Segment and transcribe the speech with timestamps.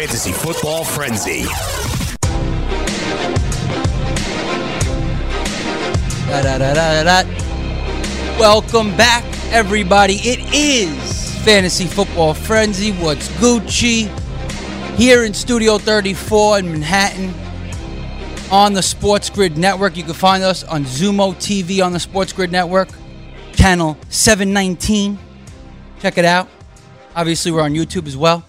[0.00, 1.42] Fantasy Football Frenzy.
[6.26, 7.22] Da, da, da.
[8.38, 10.14] Welcome back, everybody.
[10.14, 12.92] It is Fantasy Football Frenzy.
[12.92, 14.08] What's Gucci?
[14.96, 17.34] Here in Studio 34 in Manhattan
[18.50, 19.98] on the Sports Grid Network.
[19.98, 22.88] You can find us on Zumo TV on the Sports Grid Network,
[23.52, 25.18] channel 719.
[26.00, 26.48] Check it out.
[27.14, 28.46] Obviously, we're on YouTube as well.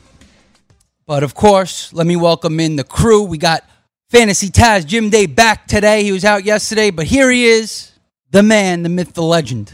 [1.12, 3.24] But of course, let me welcome in the crew.
[3.24, 3.66] We got
[4.12, 6.06] Fantasy Taz Jim Day back today.
[6.06, 7.92] He was out yesterday, but here he is,
[8.30, 9.74] the man, the myth, the legend,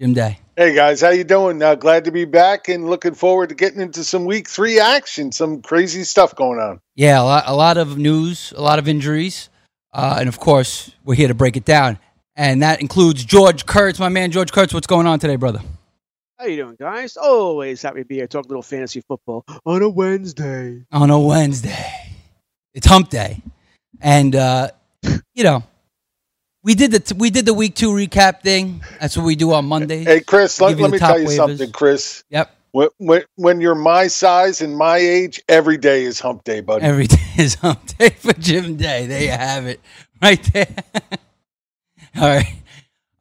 [0.00, 0.38] Jim Day.
[0.56, 1.62] Hey guys, how you doing?
[1.62, 5.32] Uh, glad to be back and looking forward to getting into some week three action.
[5.32, 6.80] Some crazy stuff going on.
[6.94, 9.50] Yeah, a lot, a lot of news, a lot of injuries,
[9.92, 11.98] uh, and of course, we're here to break it down.
[12.36, 14.72] And that includes George Kurtz, my man, George Kurtz.
[14.72, 15.60] What's going on today, brother?
[16.44, 17.16] How you doing, guys?
[17.16, 20.84] Always happy to be here, talk a little fantasy football on a Wednesday.
[20.92, 21.86] On a Wednesday,
[22.74, 23.40] it's Hump Day,
[24.02, 24.68] and uh,
[25.34, 25.62] you know,
[26.62, 28.82] we did the t- we did the week two recap thing.
[29.00, 30.06] That's what we do on Mondays.
[30.06, 31.36] Hey Chris, let, let me tell you waivers.
[31.36, 32.24] something, Chris.
[32.28, 36.60] Yep, When, when when you're my size and my age, every day is hump day,
[36.60, 36.84] buddy.
[36.84, 39.06] every day is Hump Day for Jim Day.
[39.06, 39.80] There you have it,
[40.20, 40.68] right there.
[42.16, 42.54] All right,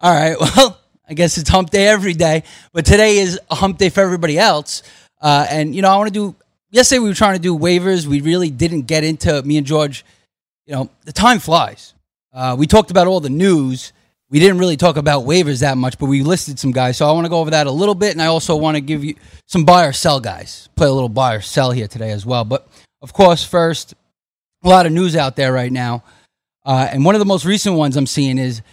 [0.01, 0.37] all right.
[0.37, 0.77] Well,
[1.13, 4.39] I guess it's Hump Day every day, but today is a Hump Day for everybody
[4.39, 4.81] else.
[5.21, 6.35] Uh, and you know, I want to do.
[6.71, 8.07] Yesterday we were trying to do waivers.
[8.07, 10.03] We really didn't get into me and George.
[10.65, 11.93] You know, the time flies.
[12.33, 13.93] Uh, we talked about all the news.
[14.31, 16.97] We didn't really talk about waivers that much, but we listed some guys.
[16.97, 18.81] So I want to go over that a little bit, and I also want to
[18.81, 19.13] give you
[19.45, 20.67] some buy or sell guys.
[20.75, 22.43] Play a little buy or sell here today as well.
[22.43, 22.67] But
[23.03, 23.93] of course, first,
[24.63, 26.03] a lot of news out there right now,
[26.65, 28.63] uh, and one of the most recent ones I'm seeing is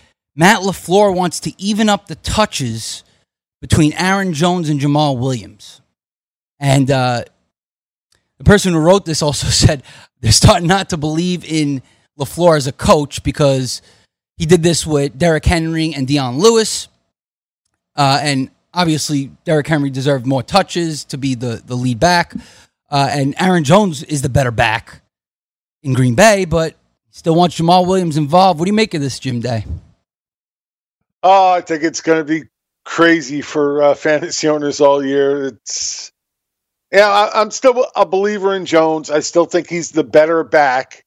[0.41, 3.05] Matt LaFleur wants to even up the touches
[3.61, 5.83] between Aaron Jones and Jamaal Williams,
[6.59, 7.25] and uh,
[8.39, 9.83] the person who wrote this also said
[10.23, 11.83] they're starting not to believe in
[12.19, 13.83] LaFleur as a coach because
[14.39, 16.89] he did this with Derrick Henry and Dion Lewis.
[17.95, 22.33] Uh, and obviously, Derrick Henry deserved more touches to be the, the lead back.
[22.91, 25.03] Uh, and Aaron Jones is the better back
[25.83, 26.77] in Green Bay, but
[27.11, 28.59] still wants Jamaal Williams involved.
[28.59, 29.67] What do you make of this, Jim Day?
[31.23, 32.49] Oh, I think it's going to be
[32.85, 35.47] crazy for uh, fantasy owners all year.
[35.47, 36.13] It's
[36.93, 39.11] yeah, I, I'm still a believer in Jones.
[39.11, 41.05] I still think he's the better back,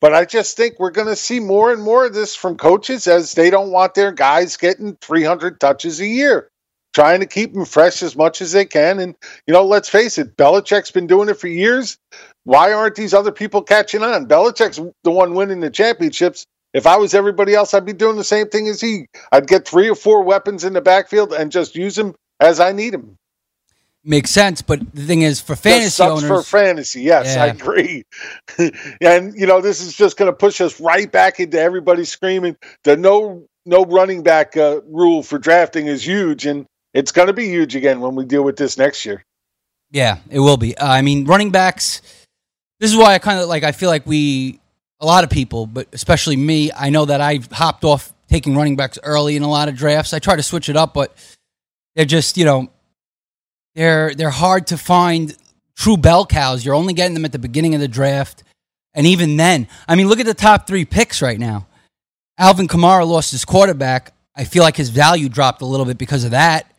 [0.00, 3.06] but I just think we're going to see more and more of this from coaches
[3.06, 6.48] as they don't want their guys getting 300 touches a year,
[6.94, 9.00] trying to keep them fresh as much as they can.
[9.00, 9.14] And
[9.46, 11.98] you know, let's face it, Belichick's been doing it for years.
[12.44, 14.28] Why aren't these other people catching on?
[14.28, 16.46] Belichick's the one winning the championships.
[16.76, 19.06] If I was everybody else, I'd be doing the same thing as he.
[19.32, 22.72] I'd get three or four weapons in the backfield and just use them as I
[22.72, 23.16] need them.
[24.04, 27.00] Makes sense, but the thing is, for fantasy owners, for fantasy.
[27.00, 28.04] Yes, I agree.
[29.00, 32.58] and you know, this is just going to push us right back into everybody screaming
[32.84, 37.32] the no no running back uh, rule for drafting is huge, and it's going to
[37.32, 39.24] be huge again when we deal with this next year.
[39.90, 40.76] Yeah, it will be.
[40.76, 42.02] Uh, I mean, running backs.
[42.80, 43.64] This is why I kind of like.
[43.64, 44.60] I feel like we,
[45.00, 46.70] a lot of people, but especially me.
[46.72, 50.12] I know that I've hopped off taking running backs early in a lot of drafts.
[50.12, 51.16] I try to switch it up, but
[51.94, 52.68] they're just you know,
[53.74, 55.36] they're they're hard to find
[55.76, 56.64] true bell cows.
[56.64, 58.42] You're only getting them at the beginning of the draft,
[58.94, 61.66] and even then, I mean, look at the top three picks right now.
[62.38, 64.12] Alvin Kamara lost his quarterback.
[64.34, 66.70] I feel like his value dropped a little bit because of that.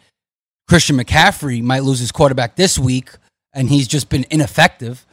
[0.67, 3.09] Christian McCaffrey might lose his quarterback this week,
[3.53, 5.05] and he's just been ineffective.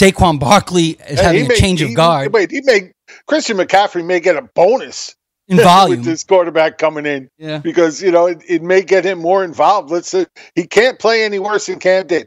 [0.00, 2.92] Saquon Barkley is Hey, having a may- change of he- guard Wait, he may
[3.26, 5.14] Christian McCaffrey may get a bonus
[5.48, 5.98] in volume.
[5.98, 7.58] with this quarterback coming in Yeah.
[7.58, 9.90] because you know it, it may get him more involved.
[9.90, 12.26] Let's say he can't play any worse than Cam did.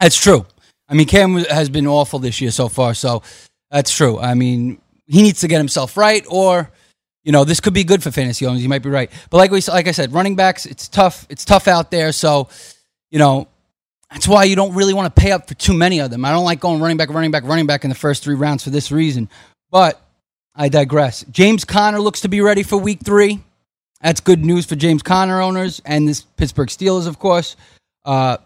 [0.00, 0.46] That's true.
[0.88, 3.22] I mean, Cam has been awful this year so far, so
[3.70, 4.18] that's true.
[4.18, 6.70] I mean, he needs to get himself right, or
[7.24, 8.62] you know, this could be good for fantasy owners.
[8.62, 11.26] You might be right, but like we, like I said, running backs, it's tough.
[11.28, 12.12] It's tough out there.
[12.12, 12.48] So,
[13.10, 13.48] you know,
[14.10, 16.24] that's why you don't really want to pay up for too many of them.
[16.24, 18.64] I don't like going running back, running back, running back in the first three rounds
[18.64, 19.28] for this reason.
[19.70, 20.00] But
[20.54, 21.24] I digress.
[21.30, 23.42] James Conner looks to be ready for Week Three.
[24.00, 27.56] That's good news for James Conner owners and this Pittsburgh Steelers, of course.
[28.04, 28.36] Uh,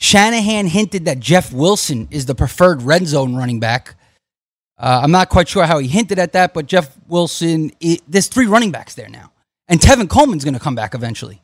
[0.00, 3.96] Shanahan hinted that Jeff Wilson is the preferred red zone running back.
[4.76, 8.28] Uh, I'm not quite sure how he hinted at that, but Jeff Wilson, it, there's
[8.28, 9.32] three running backs there now.
[9.66, 11.42] And Tevin Coleman's going to come back eventually.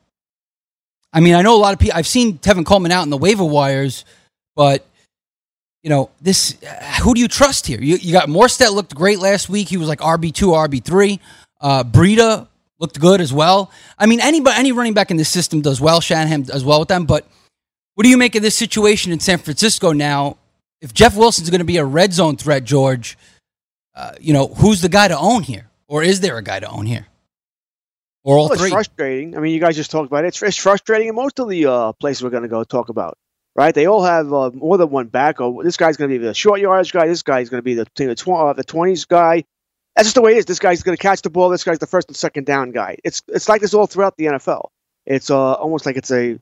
[1.14, 3.16] I mean, I know a lot of people, I've seen Tevin Coleman out in the
[3.16, 4.04] waiver wires,
[4.56, 4.84] but,
[5.84, 6.56] you know, this,
[7.02, 7.80] who do you trust here?
[7.80, 9.68] You, you got Mostert looked great last week.
[9.68, 10.32] He was like RB2,
[10.68, 11.20] RB3.
[11.60, 12.48] Uh, Breida
[12.80, 13.70] looked good as well.
[13.96, 16.00] I mean, anybody, any running back in the system does well.
[16.00, 17.06] Shanahan does well with them.
[17.06, 17.26] But
[17.94, 20.36] what do you make of this situation in San Francisco now?
[20.80, 23.16] If Jeff Wilson's going to be a red zone threat, George,
[23.94, 25.70] uh, you know, who's the guy to own here?
[25.86, 27.06] Or is there a guy to own here?
[28.24, 28.66] Or all Well, three?
[28.68, 29.36] it's frustrating.
[29.36, 30.28] I mean, you guys just talked about it.
[30.28, 33.18] It's, it's frustrating in most of the uh, places we're going to go talk about,
[33.54, 33.74] right?
[33.74, 35.40] They all have uh, more than one back.
[35.40, 37.06] Oh, this guy's going to be the short yardage guy.
[37.06, 39.44] This guy's going to be the the, tw- uh, the 20s guy.
[39.94, 40.46] That's just the way it is.
[40.46, 41.50] This guy's going to catch the ball.
[41.50, 42.96] This guy's the first and second down guy.
[43.04, 44.68] It's it's like this all throughout the NFL.
[45.06, 46.38] It's uh, almost like it's a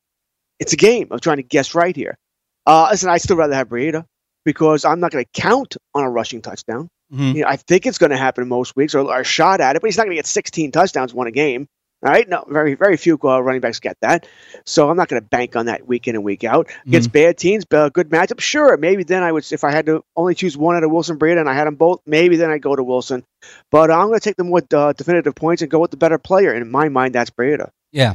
[0.58, 2.16] it's a game of trying to guess right here.
[2.64, 4.04] Uh, listen, I'd still rather have Breida
[4.44, 6.88] because I'm not going to count on a rushing touchdown.
[7.12, 7.34] Mhm.
[7.34, 9.76] You know, I think it's going to happen most weeks, or, or a shot at
[9.76, 11.68] it, but he's not going to get 16 touchdowns one a game.
[12.04, 14.26] All right, no, very very few uh, running backs get that,
[14.66, 16.68] so I'm not going to bank on that week in and week out.
[16.84, 18.76] Against bad teams, But a good matchup, sure.
[18.76, 21.38] Maybe then I would, if I had to only choose one out of Wilson Breida
[21.38, 23.24] and I had them both, maybe then I'd go to Wilson.
[23.70, 26.18] But I'm going to take the more uh, definitive points and go with the better
[26.18, 26.50] player.
[26.50, 27.70] And in my mind, that's Breida.
[27.92, 28.14] Yeah,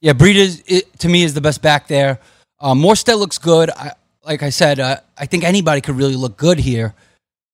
[0.00, 0.12] yeah.
[0.12, 2.18] Breida to me is the best back there.
[2.58, 3.70] Uh, Mostert looks good.
[3.70, 3.92] I,
[4.24, 6.94] like I said, uh, I think anybody could really look good here.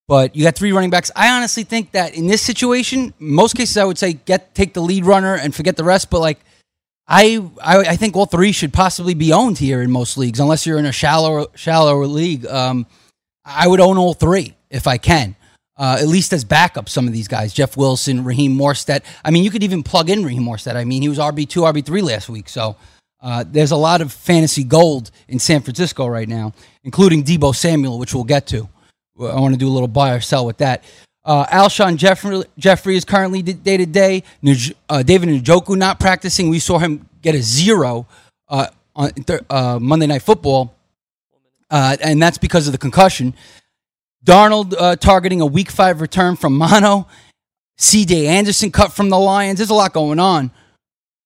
[0.09, 1.11] But you got three running backs.
[1.17, 4.81] I honestly think that in this situation, most cases I would say get take the
[4.81, 6.11] lead runner and forget the rest.
[6.11, 6.39] But like,
[7.09, 10.65] I I, I think all three should possibly be owned here in most leagues, unless
[10.65, 12.47] you're in a shallower shallower league.
[12.47, 12.87] Um,
[13.45, 15.35] I would own all three if I can.
[15.79, 19.03] Uh, at least as backup, some of these guys, Jeff Wilson, Raheem Mostert.
[19.23, 20.75] I mean, you could even plug in Raheem Mostert.
[20.75, 22.49] I mean, he was RB two, RB three last week.
[22.49, 22.77] So
[23.21, 26.55] uh, there's a lot of fantasy gold in San Francisco right now,
[26.85, 28.69] including Deebo Samuel, which we'll get to.
[29.19, 30.85] I want to do a little buy or sell with that.
[31.25, 34.23] Uh, Alshon Jeffery, Jeffery is currently day to day.
[34.89, 36.49] Uh, David Njoku not practicing.
[36.49, 38.07] We saw him get a zero
[38.49, 40.75] uh, on th- uh, Monday Night Football,
[41.71, 43.35] uh, and that's because of the concussion.
[44.25, 47.09] Darnold uh, targeting a week five return from Mono.
[47.79, 48.27] C.J.
[48.27, 49.59] Anderson cut from the Lions.
[49.59, 50.51] There's a lot going on.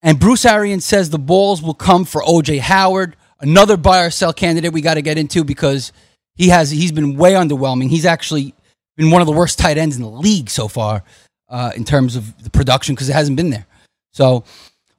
[0.02, 2.58] And Bruce Arians says the balls will come for O.J.
[2.58, 5.92] Howard, another buy or sell candidate we got to get into because
[6.40, 7.90] he has he's been way underwhelming.
[7.90, 8.54] He's actually
[8.96, 11.04] been one of the worst tight ends in the league so far
[11.50, 13.66] uh, in terms of the production because it hasn't been there.
[14.14, 14.44] So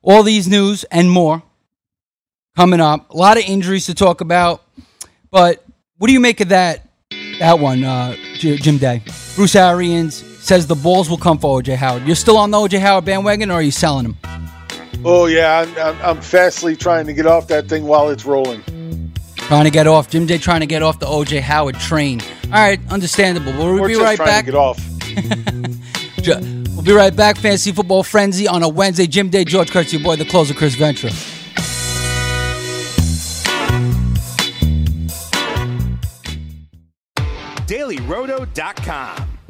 [0.03, 1.41] all these news and more
[2.55, 3.09] coming up.
[3.09, 4.61] A lot of injuries to talk about,
[5.31, 5.65] but
[5.97, 6.87] what do you make of that?
[7.39, 9.01] That one, uh, Jim Day.
[9.35, 12.05] Bruce Arians says the balls will come for OJ Howard.
[12.05, 14.17] You're still on the OJ Howard bandwagon, or are you selling him?
[15.03, 18.63] Oh yeah, I'm, I'm fastly trying to get off that thing while it's rolling.
[19.51, 22.21] Trying to get off Jim Day, trying to get off the OJ Howard train.
[22.45, 23.51] All right, understandable.
[23.51, 24.45] We'll We're be just right trying back.
[24.45, 24.79] to get off.
[26.73, 27.35] We'll be right back.
[27.35, 29.07] Fantasy Football Frenzy on a Wednesday.
[29.07, 31.11] Jim Day, George Kurtz, your boy, the closer, Chris Ventura.
[37.67, 39.30] DailyRoto.com.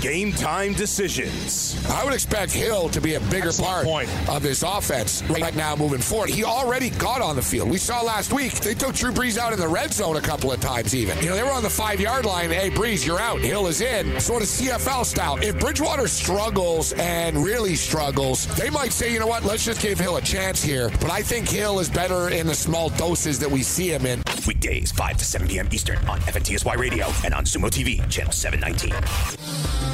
[0.00, 1.76] Game time decisions.
[1.90, 3.86] I would expect Hill to be a bigger part
[4.30, 6.30] of this offense right now moving forward.
[6.30, 7.68] He already got on the field.
[7.68, 10.52] We saw last week they took Drew Brees out in the red zone a couple
[10.52, 11.18] of times even.
[11.18, 12.48] You know, they were on the five yard line.
[12.48, 13.40] Hey, Brees, you're out.
[13.40, 14.18] Hill is in.
[14.20, 15.36] Sort of CFL style.
[15.42, 20.00] If Bridgewater struggles and really struggles, they might say, you know what, let's just give
[20.00, 20.88] Hill a chance here.
[21.00, 24.22] But I think Hill is better in the small doses that we see him in.
[24.46, 25.68] Weekdays, 5 to 7 p.m.
[25.70, 29.89] Eastern on FNTSY Radio and on Sumo TV, channel 719.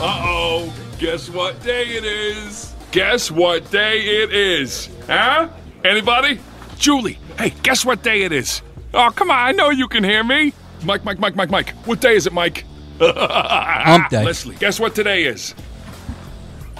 [0.00, 2.74] Uh oh, guess what day it is?
[2.90, 4.88] Guess what day it is?
[5.06, 5.48] Huh?
[5.84, 6.40] Anybody?
[6.76, 8.60] Julie, hey, guess what day it is?
[8.92, 10.52] Oh, come on, I know you can hear me.
[10.82, 11.70] Mike, Mike, Mike, Mike, Mike.
[11.86, 12.64] What day is it, Mike?
[13.00, 14.24] Hump day.
[14.24, 15.54] Leslie, guess what today is?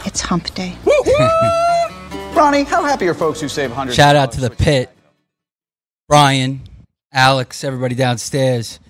[0.04, 0.76] It's hump day.
[2.34, 3.96] Ronnie, how happy are folks who save hundreds?
[3.96, 4.90] Shout of out to the pit.
[6.08, 6.62] Brian,
[7.12, 8.80] Alex, everybody downstairs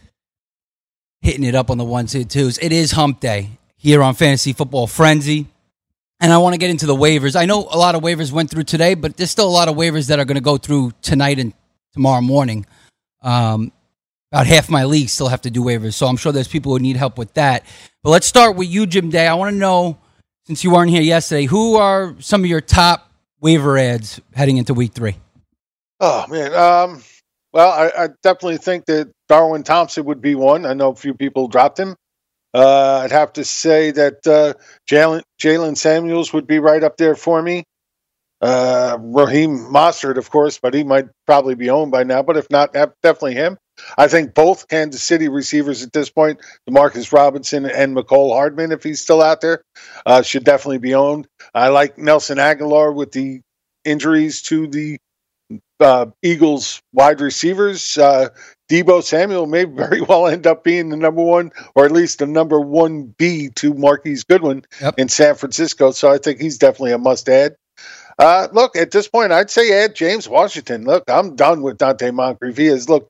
[1.20, 2.56] hitting it up on the ones and twos.
[2.58, 5.46] It is hump day here on Fantasy Football Frenzy.
[6.18, 7.36] And I want to get into the waivers.
[7.36, 9.76] I know a lot of waivers went through today, but there's still a lot of
[9.76, 11.52] waivers that are going to go through tonight and
[11.92, 12.64] tomorrow morning.
[13.20, 13.72] Um,
[14.32, 16.78] about half my league still have to do waivers, so I'm sure there's people who
[16.78, 17.62] need help with that.
[18.02, 19.26] But let's start with you, Jim Day.
[19.26, 19.98] I want to know,
[20.46, 23.12] since you weren't here yesterday, who are some of your top
[23.42, 25.16] waiver ads heading into week three?
[26.00, 26.54] Oh man.
[26.54, 27.02] Um,
[27.52, 30.64] well, I, I definitely think that Darwin Thompson would be one.
[30.64, 31.96] I know a few people dropped him.
[32.54, 34.54] Uh, I'd have to say that uh,
[34.88, 37.64] Jalen Jaylen Samuels would be right up there for me.
[38.40, 42.22] Uh, Raheem Mostert, of course, but he might probably be owned by now.
[42.22, 43.58] But if not, definitely him.
[43.98, 48.82] I think both Kansas City receivers at this point, Demarcus Robinson and Mecole Hardman, if
[48.84, 49.62] he's still out there,
[50.06, 51.26] uh, should definitely be owned.
[51.54, 53.40] I like Nelson Agholor with the
[53.84, 54.98] injuries to the
[55.80, 57.98] uh, Eagles wide receivers.
[57.98, 58.28] Uh,
[58.70, 62.26] Deebo Samuel may very well end up being the number one, or at least the
[62.26, 64.94] number one B to Marquise Goodwin Yep.
[64.98, 65.90] in San Francisco.
[65.90, 67.56] So I think he's definitely a must add.
[68.18, 70.84] Uh, look, at this point, I'd say add James Washington.
[70.84, 72.56] Look, I'm done with Donte Moncrief.
[72.56, 73.08] He has looked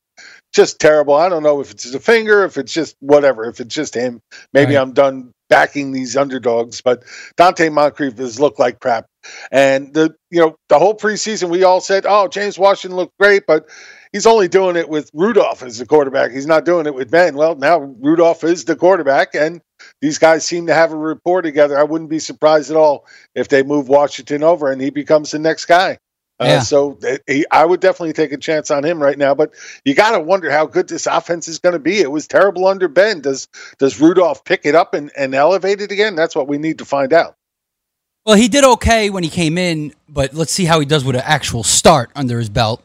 [0.54, 1.14] just terrible.
[1.14, 4.20] I don't know if it's a finger, if it's just whatever, if it's just him.
[4.52, 4.80] Maybe Right.
[4.80, 7.02] I'm done backing these underdogs, but
[7.36, 9.06] Donte Moncrief has looked like crap.
[9.50, 13.44] And the you know the whole preseason we all said, oh James Washington looked great,
[13.46, 13.66] but
[14.14, 16.30] he's only doing it with Rudolph as the quarterback.
[16.30, 17.34] He's not doing it with Ben.
[17.34, 19.60] Well, now Rudolph is the quarterback, and
[20.00, 21.76] these guys seem to have a rapport together.
[21.76, 25.40] I wouldn't be surprised at all if they move Washington over and he becomes the
[25.40, 25.98] next guy.
[26.38, 29.34] Uh, So he, I would definitely take a chance on him right now.
[29.34, 29.54] But
[29.84, 31.98] you got to wonder how good this offense is going to be.
[31.98, 33.20] It was terrible under Ben.
[33.20, 36.14] Does does Rudolph pick it up and, and elevate it again?
[36.14, 37.34] That's what we need to find out.
[38.24, 41.16] Well, he did okay when he came in, but let's see how he does with
[41.16, 42.82] an actual start under his belt.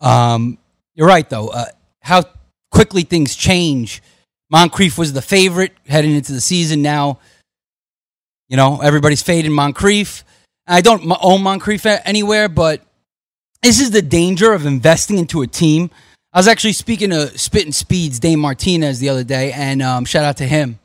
[0.00, 0.58] Um,
[1.00, 1.48] you're right, though.
[1.48, 1.64] Uh,
[2.02, 2.24] how
[2.70, 4.02] quickly things change.
[4.50, 6.82] Moncrief was the favorite heading into the season.
[6.82, 7.20] Now,
[8.50, 10.24] you know, everybody's fading Moncrief.
[10.66, 12.82] I don't own Moncrief anywhere, but
[13.62, 15.88] this is the danger of investing into a team.
[16.34, 20.24] I was actually speaking to Spitting Speeds, Dave Martinez, the other day, and um, shout
[20.24, 20.80] out to him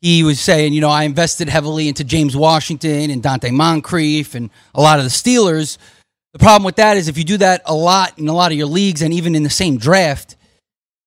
[0.00, 4.50] he was saying, you know, I invested heavily into James Washington and Donte Moncrief and
[4.74, 5.76] a lot of the Steelers.
[6.32, 8.58] The problem with that is if you do that a lot in a lot of
[8.58, 10.36] your leagues and even in the same draft,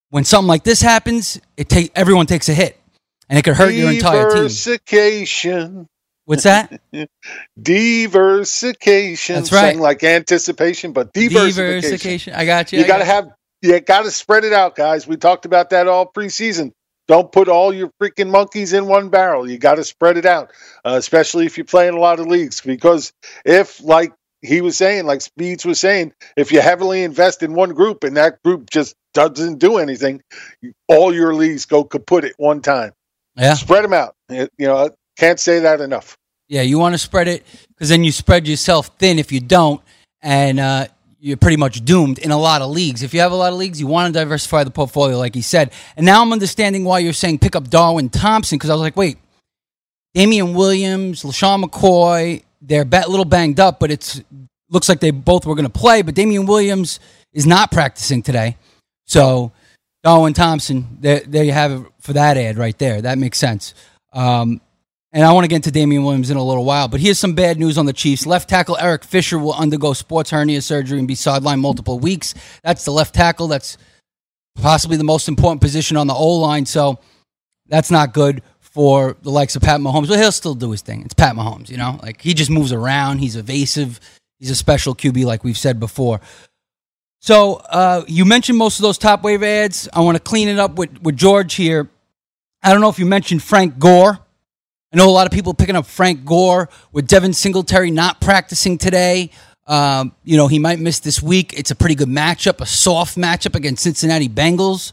[0.10, 2.80] when something like this happens, it take everyone takes a hit,
[3.30, 4.36] and it could hurt your entire team.
[4.36, 5.88] Diversification.
[6.25, 6.82] What's that?
[7.62, 9.36] Diversification.
[9.36, 9.72] That's right.
[9.72, 11.82] Saying like anticipation, but diversification.
[11.82, 12.34] Diversification.
[12.34, 12.80] I got you.
[12.80, 13.30] You got to have.
[13.62, 15.08] You got to spread it out, guys.
[15.08, 16.74] We talked about that all preseason.
[17.08, 19.50] Don't put all your freaking monkeys in one barrel.
[19.50, 20.51] You got to spread it out,
[20.86, 22.62] uh, especially if you play in a lot of leagues.
[22.62, 23.13] Because
[23.46, 24.13] if, like
[24.44, 28.18] he was saying, like Speeds was saying, if you heavily invest in one group and
[28.18, 30.22] that group just doesn't do anything,
[30.88, 32.92] all your leagues go kaput at one time.
[33.36, 33.54] Yeah.
[33.54, 34.16] Spread them out.
[34.30, 36.18] You know, can't say that enough.
[36.50, 39.82] Yeah, you want to spread it because then you spread yourself thin if you don't,
[40.22, 40.88] and uh,
[41.20, 43.02] you're pretty much doomed in a lot of leagues.
[43.02, 45.42] If you have a lot of leagues, you want to diversify the portfolio, like he
[45.42, 45.72] said.
[45.96, 48.98] And now I'm understanding why you're saying pick up Darwin Thompson because I was like,
[48.98, 49.18] wait,
[50.14, 54.22] Damien Williams, LeSean McCoy, they're a little banged up, but it's
[54.70, 56.01] looks like they both were going to play.
[56.01, 57.00] But Damien Williams
[57.34, 58.58] is not practicing today,
[59.05, 59.51] so
[60.03, 63.01] Darwin Thompson, there, there you have it for that ad right there.
[63.01, 63.74] That makes sense.
[64.12, 64.62] Um,
[65.13, 67.36] and I want to get into Damien Williams in a little while, but here's some
[67.36, 68.25] bad news on the Chiefs.
[68.25, 72.34] Left tackle Eric Fisher will undergo sports hernia surgery and be sidelined multiple weeks.
[72.63, 73.48] That's the left tackle.
[73.48, 73.77] That's
[74.55, 76.65] possibly the most important position on the O line.
[76.65, 77.00] So
[77.67, 78.41] that's not good
[78.74, 80.10] for the likes of Pat Mahomes.
[80.10, 81.03] But he'll still do his thing.
[81.03, 82.00] It's Pat Mahomes, you know?
[82.01, 83.20] Like he just moves around.
[83.20, 84.00] He's evasive.
[84.39, 86.20] He's a special QB, like we've said before.
[87.20, 89.88] So uh, you mentioned most of those top wave ads.
[89.94, 91.89] I want to clean it up with, with George here.
[92.62, 94.20] I don't know if you mentioned Frank Gore.
[94.92, 98.77] I know a lot of people picking up Frank Gore with Devin Singletary not practicing
[98.77, 99.30] today.
[99.68, 101.53] Um, you know, he might miss this week.
[101.58, 104.92] It's a pretty good matchup, a soft matchup against Cincinnati Bengals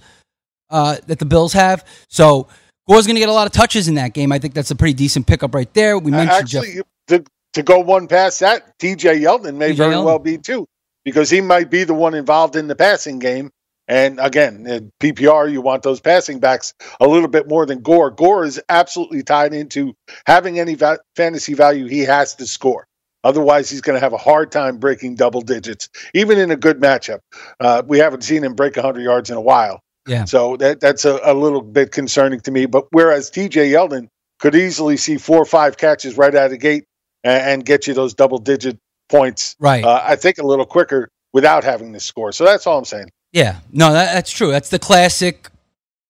[0.68, 1.84] uh, that the Bills have.
[2.08, 2.46] So
[2.90, 4.32] Gore's going to get a lot of touches in that game.
[4.32, 5.96] I think that's a pretty decent pickup right there.
[5.96, 10.04] We mentioned Actually, Jeff- to, to go one past that, TJ Yeldon may very Yeldon.
[10.04, 10.66] well be too,
[11.04, 13.52] because he might be the one involved in the passing game.
[13.86, 18.10] And again, in PPR, you want those passing backs a little bit more than Gore.
[18.10, 19.94] Gore is absolutely tied into
[20.26, 22.88] having any va- fantasy value, he has to score.
[23.22, 26.80] Otherwise, he's going to have a hard time breaking double digits, even in a good
[26.80, 27.20] matchup.
[27.60, 29.80] Uh, we haven't seen him break 100 yards in a while.
[30.10, 30.24] Yeah.
[30.24, 32.66] So that that's a, a little bit concerning to me.
[32.66, 34.08] But whereas TJ Yeldon
[34.40, 36.84] could easily see four or five catches right out of the gate
[37.22, 38.76] and, and get you those double digit
[39.08, 39.84] points, Right.
[39.84, 42.32] Uh, I think a little quicker without having to score.
[42.32, 43.10] So that's all I'm saying.
[43.32, 44.50] Yeah, no, that, that's true.
[44.50, 45.50] That's the classic,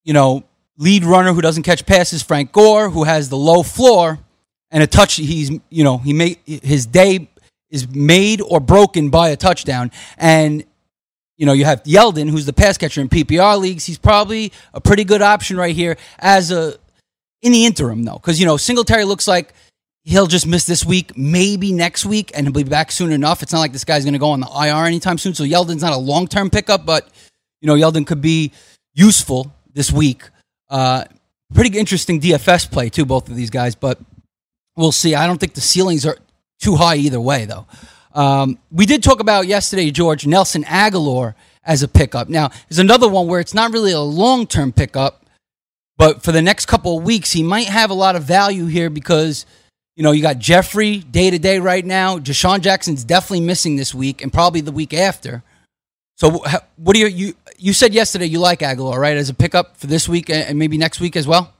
[0.05, 0.45] you know,
[0.79, 2.23] lead runner who doesn't catch passes.
[2.23, 4.19] Frank Gore, who has the low floor
[4.71, 5.17] and a touch.
[5.17, 7.29] He's, you know, he made his day
[7.71, 9.91] is made or broken by a touchdown.
[10.17, 10.65] And
[11.41, 13.87] you know, you have Yeldon, who's the pass catcher in PPR leagues.
[13.87, 16.75] He's probably a pretty good option right here as a
[17.41, 19.55] in the interim, though, because you know Singletary looks like
[20.05, 23.43] he'll just miss this week, maybe next week, and he'll be back soon enough.
[23.43, 25.33] It's not like this guy's going to go on the IR anytime soon.
[25.33, 27.09] So Yeldon's not a long term pickup, but
[27.63, 28.53] you know Yeldon could be
[28.93, 30.23] useful this week.
[30.69, 31.05] Uh,
[31.55, 33.99] pretty interesting DFS play too, both of these guys, but
[34.77, 35.15] we'll see.
[35.15, 36.19] I don't think the ceilings are
[36.61, 37.67] too high either way, though.
[38.15, 42.29] Um, we did talk about yesterday, George Nelson Agholor as a pickup.
[42.29, 45.25] Now, there's another one where it's not really a long term pickup,
[45.97, 48.91] but for the next couple of weeks, he might have a lot of value here
[48.91, 49.47] because
[49.97, 52.19] you know you got Jeffery day to day right now.
[52.19, 55.43] DeSean Jackson's definitely missing this week and probably the week after.
[56.17, 56.45] So,
[56.77, 59.87] what do you you you said yesterday you like Agholor right as a pickup for
[59.87, 61.53] this week and and maybe next week as well?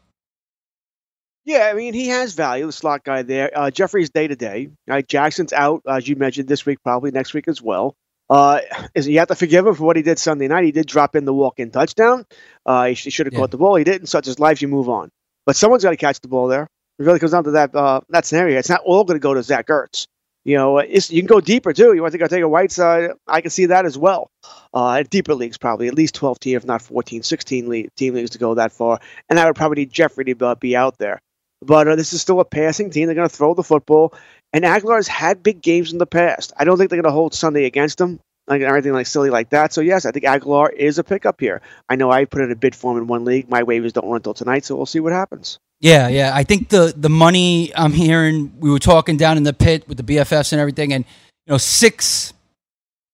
[1.51, 3.51] Yeah, I mean he has value, the slot guy there.
[3.57, 4.71] Uh, Jeffery's day to day.
[5.09, 7.95] Jackson's out as you mentioned this week, probably next week as well.
[8.29, 8.61] Uh,
[8.95, 10.63] is you have to forgive him for what he did Sunday night.
[10.65, 12.25] He did drop in the walk-in touchdown.
[12.65, 13.41] Uh, he, sh- should have Yeah.
[13.41, 13.75] caught the ball.
[13.75, 14.07] He didn't.
[14.07, 15.11] Such as life, you move on.
[15.47, 16.69] But someone's got to catch the ball there.
[17.01, 18.57] It really comes down to that uh, that scenario.
[18.59, 20.07] It's not all going to go to Zach Ertz.
[20.45, 21.93] You know, it's, you can go deeper too.
[21.93, 23.11] You want to go take a white side?
[23.27, 24.31] I can see that as well.
[24.73, 28.31] Uh, deeper leagues, probably at least 12 team, if not 14, 16 le- team leagues
[28.31, 29.01] to go that far.
[29.29, 31.21] And I would probably need Jeffrey to be- be out there.
[31.63, 33.07] But uh, this is still a passing team.
[33.07, 34.15] They're going to throw the football.
[34.53, 36.53] And Agholor's had big games in the past.
[36.57, 38.19] I don't think they're going to hold Sunday against him,
[38.49, 39.73] like anything like silly like that.
[39.73, 41.63] So yes, I think Agholor is a pickup here.
[41.89, 43.49] I know I put it in a bid for him in one league.
[43.49, 45.59] My waivers don't run until tonight, so we'll see what happens.
[45.81, 46.33] Yeah, yeah.
[46.35, 49.97] I think the the money I'm hearing, we were talking down in the pit with
[49.97, 51.07] the BFFs and everything, and
[51.47, 52.35] you know, six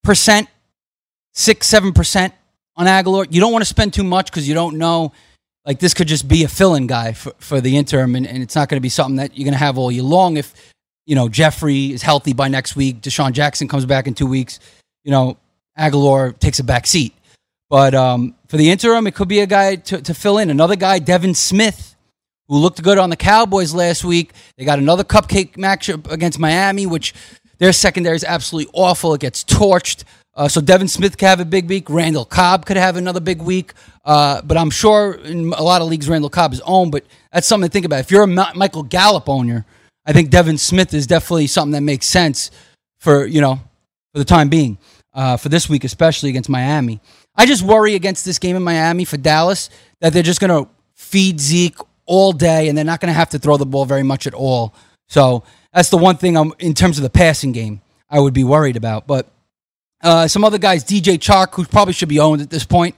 [0.03, 0.49] percent,
[1.33, 2.33] six seven percent
[2.75, 3.25] on Agholor.
[3.29, 5.13] You don't want to spend too much because you don't know.
[5.67, 8.55] Like this could just be a fill-in guy for, for the interim, and, and it's
[8.55, 10.37] not going to be something that you're going to have all year long.
[10.37, 10.55] If
[11.05, 14.59] you know Jeffery is healthy by next week, DeSean Jackson comes back in two weeks,
[15.03, 15.37] you know
[15.77, 17.13] Agholor takes a back seat.
[17.69, 20.49] But um, for the interim, it could be a guy to, to fill in.
[20.49, 21.95] Another guy, Devin Smith,
[22.47, 24.31] who looked good on the Cowboys last week.
[24.57, 27.13] They got another cupcake matchup against Miami, which
[27.57, 29.13] their secondary is absolutely awful.
[29.13, 30.05] It gets torched.
[30.37, 31.89] Uh, so Devin Smith could have a big week.
[31.89, 33.73] Randall Cobb could have another big week.
[34.05, 36.91] Uh, but I'm sure in a lot of leagues, Randall Cobb is owned.
[36.91, 38.01] But that's something to think about.
[38.01, 39.65] If you're a Ma- Michael Gallup owner,
[40.05, 42.51] I think Devin Smith is definitely something that makes sense
[42.99, 43.59] for you know
[44.13, 44.77] for the time being.
[45.13, 47.01] Uh, for this week, especially against Miami,
[47.35, 50.69] I just worry against this game in Miami for Dallas that they're just going to
[50.93, 54.03] feed Zeke all day and they're not going to have to throw the ball very
[54.03, 54.75] much at all.
[55.07, 58.43] So that's the one thing I'm in terms of the passing game I would be
[58.43, 59.07] worried about.
[59.07, 59.27] But
[60.01, 62.95] uh, some other guys, DJ Chark, who probably should be owned at this point.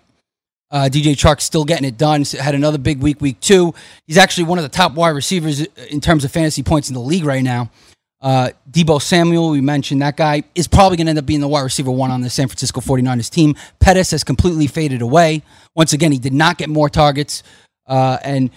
[0.71, 2.23] Uh, DJ Chark's still getting it done.
[2.23, 3.73] Had another big week, week two.
[4.05, 7.01] He's actually one of the top wide receivers in terms of fantasy points in the
[7.01, 7.71] league right now.
[8.21, 11.47] Uh, Deebo Samuel, we mentioned that guy is probably going to end up being the
[11.47, 13.55] wide receiver one on the San Francisco 49ers team.
[13.79, 15.41] Pettis has completely faded away.
[15.73, 17.43] Once again, he did not get more targets.
[17.87, 18.51] Uh, and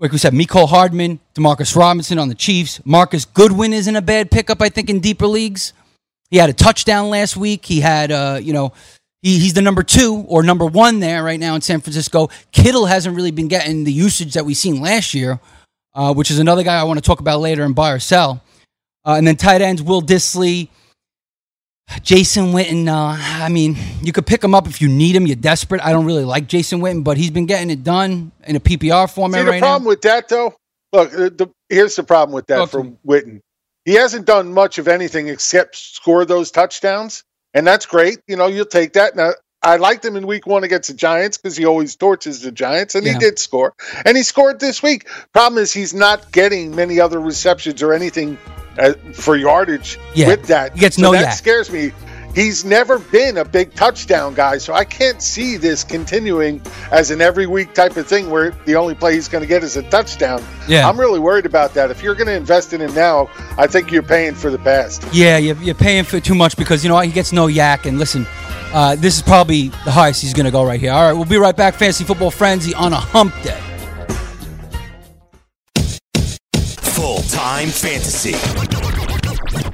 [0.00, 2.84] like we said, Mecole Hardman, Demarcus Robinson on the Chiefs.
[2.84, 5.74] Marcus Goodwin isn't a bad pickup, I think, in deeper leagues.
[6.34, 7.64] He had a touchdown last week.
[7.64, 8.72] He had, uh, you know,
[9.22, 12.28] he, he's the number two or number one there right now in San Francisco.
[12.50, 15.38] Kittle hasn't really been getting the usage that we seen last year,
[15.94, 18.42] uh, which is another guy I want to talk about later in buy or sell.
[19.06, 20.70] Uh, and then tight ends, Will Dissly,
[22.02, 22.88] Jason Witten.
[22.88, 25.28] Uh, I mean, you could pick him up if you need him.
[25.28, 25.82] You're desperate.
[25.82, 29.08] I don't really like Jason Witten, but he's been getting it done in a PPR
[29.08, 29.88] format See, the right problem now.
[29.88, 30.52] with that, though,
[30.92, 32.84] look, the, the, here's the problem with that to for.
[33.06, 33.40] Witten.
[33.84, 38.18] He hasn't done much of anything except score those touchdowns, and that's great.
[38.26, 39.14] You know, you'll take that.
[39.16, 42.52] Now, I liked him in week one against the Giants because he always torches the
[42.52, 43.12] Giants, and Yeah.
[43.14, 43.74] he did score.
[44.04, 45.08] And he scored this week.
[45.32, 48.38] Problem is, he's not getting many other receptions or anything
[48.78, 50.74] uh, for yardage Yeah, with that.
[50.74, 51.36] he gets So no that YAC.
[51.38, 51.92] scares me.
[52.34, 57.20] He's never been a big touchdown guy, so I can't see this continuing as an
[57.20, 59.82] every week type of thing where the only play he's going to get is a
[59.84, 60.42] touchdown.
[60.66, 60.88] Yeah.
[60.88, 61.92] I'm really worried about that.
[61.92, 65.04] If you're going to invest in him now, I think you're paying for the past.
[65.12, 66.98] Yeah, you're, you're paying for too much because you know?
[66.98, 67.86] He gets no YAC.
[67.86, 68.26] And listen,
[68.72, 70.90] uh, this is probably the highest he's going to go right here.
[70.90, 71.74] All right, we'll be right back.
[71.74, 73.60] Fantasy Football Frenzy on a hump day.
[76.80, 78.34] Full time fantasy.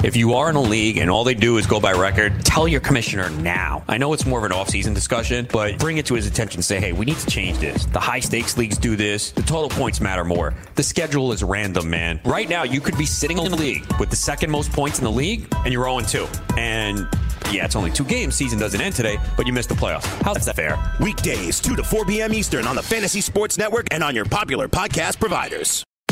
[0.03, 2.67] If you are in a league and all they do is go by record, tell
[2.67, 3.85] your commissioner now.
[3.87, 6.63] I know it's more of an off-season discussion, but bring it to his attention.
[6.63, 7.85] Say, hey, we need to change this.
[7.85, 9.31] The high stakes leagues do this.
[9.31, 10.55] The total points matter more.
[10.75, 12.19] The schedule is random, man.
[12.25, 15.05] Right now, you could be sitting in the league with the second most points in
[15.05, 16.27] the league, and you're 0 2.
[16.57, 17.07] And
[17.51, 18.35] yeah, it's only two games.
[18.35, 20.07] Season doesn't end today, but you missed the playoffs.
[20.23, 20.79] How's that fair?
[21.01, 22.33] Weekdays, 2 to 4 p.m.
[22.33, 25.85] Eastern on the Fantasy Sports Network and on your popular podcast providers.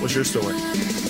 [0.00, 0.54] What's your story?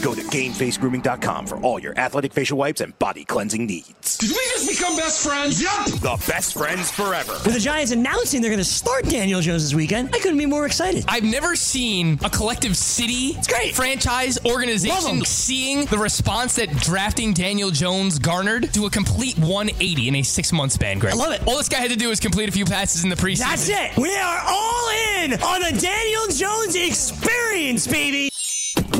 [0.02, 4.18] Go to GameFaceGrooming.com for all your athletic facial wipes and body cleansing needs.
[4.18, 5.62] Did we just become best friends?
[5.62, 5.86] Yup!
[5.86, 7.34] The best friends forever.
[7.44, 10.46] With the Giants announcing they're going to start Daniel Jones this weekend, I couldn't be
[10.46, 11.04] more excited.
[11.06, 13.76] I've never seen a collective city, it's great.
[13.76, 20.16] franchise, organization seeing the response that drafting Daniel Jones garnered to a complete 180 in
[20.16, 21.12] a six month span, Greg.
[21.14, 21.46] I love it.
[21.46, 23.38] All this guy had to do was complete a few passes in the preseason.
[23.38, 23.96] That's it.
[23.96, 28.29] We are all in on the Daniel Jones experience, baby.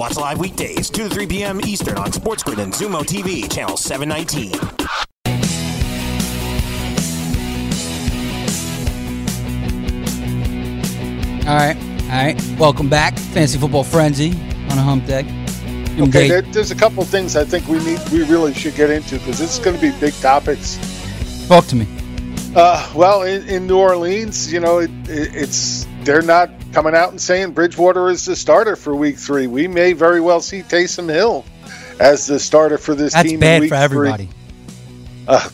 [0.00, 1.60] Watch live weekdays, 2 to 3 p.m.
[1.60, 4.54] Eastern on SportsGrid and Zumo TV, channel 719.
[11.46, 12.58] All right, all right.
[12.58, 14.30] Welcome back, Fantasy Football Frenzy
[14.70, 15.18] on a hump day.
[16.00, 19.18] Okay, there, there's a couple things I think we need, we really should get into
[19.18, 20.78] because it's going to be big topics.
[21.46, 21.86] Talk to me.
[22.56, 27.10] Uh, well, in, in New Orleans, you know, it, it, it's they're not coming out
[27.10, 29.46] and saying Bridgewater is the starter for Week Three.
[29.46, 31.44] We may very well see Taysom Hill
[31.98, 33.34] as the starter for this That's team.
[33.34, 34.26] in bad week for everybody.
[34.26, 34.34] Three.
[35.28, 35.48] Uh,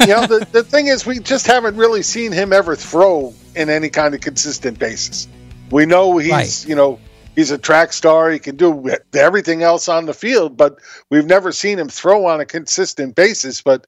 [0.00, 3.70] you know, the, the thing is, we just haven't really seen him ever throw in
[3.70, 5.28] any kind of consistent basis.
[5.70, 6.64] We know he's, Right.
[6.68, 6.98] you know,
[7.36, 8.30] he's a track star.
[8.30, 10.78] He can do everything else on the field, but
[11.10, 13.62] we've never seen him throw on a consistent basis.
[13.62, 13.86] But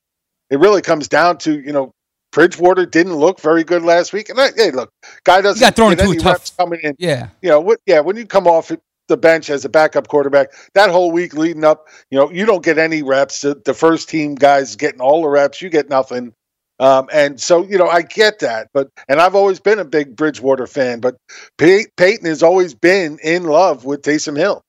[0.49, 1.93] it really comes down to, you know,
[2.35, 4.29] Bridgewater didn't look very good last week.
[4.29, 4.91] And I, hey, look,
[5.25, 6.97] guy doesn't got thrown into a tough- coming in.
[6.99, 7.29] Yeah.
[7.41, 8.71] You know, what, yeah, when you come off
[9.09, 12.65] the bench as a backup quarterback, that whole week leading up, you know, you don't
[12.65, 13.43] get any reps.
[13.43, 16.35] The, the first team guys getting all the reps, you get nothing.
[16.81, 20.17] Um, and so, you know, I get that, but and I've always been a big
[20.17, 21.15] Bridgewater fan, but
[21.57, 24.61] Pey- Payton has always been in love with Taysom Hill.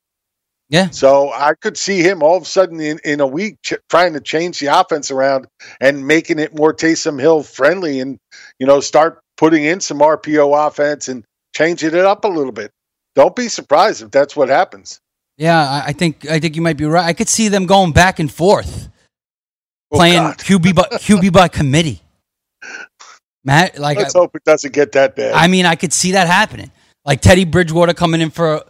[0.70, 0.90] Yeah.
[0.90, 4.14] So I could see him all of a sudden in, in a week ch- trying
[4.14, 5.48] to change the offense around
[5.80, 8.18] and making it more Taysom Hill friendly and,
[8.60, 11.24] you know, start putting in some RPO offense and
[11.56, 12.72] changing it up a little bit.
[13.14, 15.00] Don't be surprised if that's what happens.
[15.38, 17.06] Yeah, I, I think I think you might be right.
[17.06, 18.90] I could see them going back and forth,
[19.92, 20.38] Oh, playing God.
[20.38, 22.02] QB by QB by committee.
[23.44, 25.34] Matt, like Let's hope it doesn't get that bad.
[25.34, 26.72] I mean, I could see that happening.
[27.04, 28.64] Like Teddy Bridgewater coming in for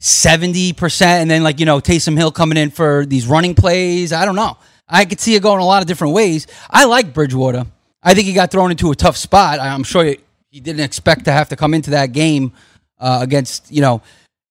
[0.00, 4.12] seventy percent, and then like you know Taysom Hill coming in for these running plays.
[4.12, 4.56] I don't know.
[4.88, 6.46] I could see it going a lot of different ways.
[6.70, 7.66] I like Bridgewater.
[8.02, 9.58] I think he got thrown into a tough spot.
[9.58, 10.18] I'm sure he,
[10.50, 12.52] he didn't expect to have to come into that game
[12.98, 14.02] uh, against you know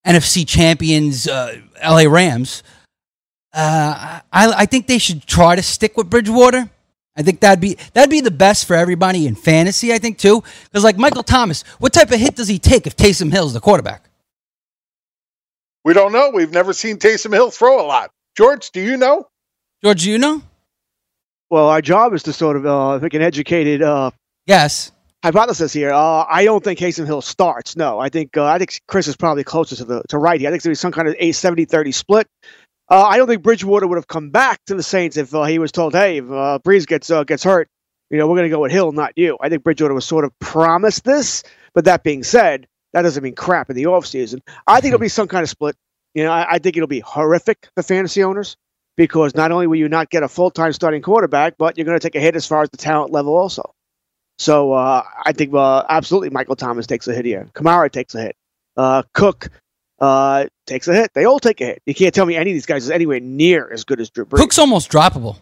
[0.05, 2.63] NFC champions uh, LA Rams.
[3.53, 6.69] Uh, I, I think they should try to stick with Bridgewater.
[7.17, 9.93] I think that'd be that'd be the best for everybody in fantasy.
[9.93, 12.97] I think too, because like Michael Thomas, what type of hit does he take if
[12.97, 14.10] Taysom Hill's the quarterback?
[15.86, 16.32] We don't know.
[16.34, 18.10] We've never seen Taysom Hill throw a lot.
[18.36, 19.28] George, do you know?
[19.84, 20.41] George, do you know?
[21.52, 24.10] Well, our job is to sort of uh, make an educated uh,
[24.48, 24.91] yes
[25.24, 25.91] hypothesis here.
[25.91, 27.76] Uh, I don't think Taysom Hill starts.
[27.76, 30.50] No, I think uh, I think Chris is probably closer to the to right here.
[30.50, 32.28] I think it's going to be some kind of a 70-30 split.
[32.89, 35.60] Uh, I don't think Bridgewater would have come back to the Saints if uh, he
[35.60, 37.69] was told, "Hey, if uh, Brees gets uh, gets hurt,
[38.10, 40.26] you know, we're going to go with Hill, not you." I think Bridgewater was sort
[40.26, 41.43] of promised this,
[41.76, 44.39] but that being said, that doesn't mean crap in the offseason.
[44.65, 45.75] I think it'll be some kind of split.
[46.13, 48.55] You know, I, I think it'll be horrific for fantasy owners
[48.95, 51.99] because not only will you not get a full time starting quarterback, but you're going
[51.99, 53.73] to take a hit as far as the talent level also.
[54.39, 57.49] So uh, I think uh, absolutely Michael Thomas takes a hit here.
[57.53, 58.38] Kamara takes a hit.
[58.77, 59.49] Uh, Cook
[59.99, 61.12] uh, takes a hit.
[61.13, 61.81] They all take a hit.
[61.86, 64.25] You can't tell me any of these guys is anywhere near as good as Drew
[64.25, 64.38] Brees.
[64.38, 65.36] Cook's almost droppable.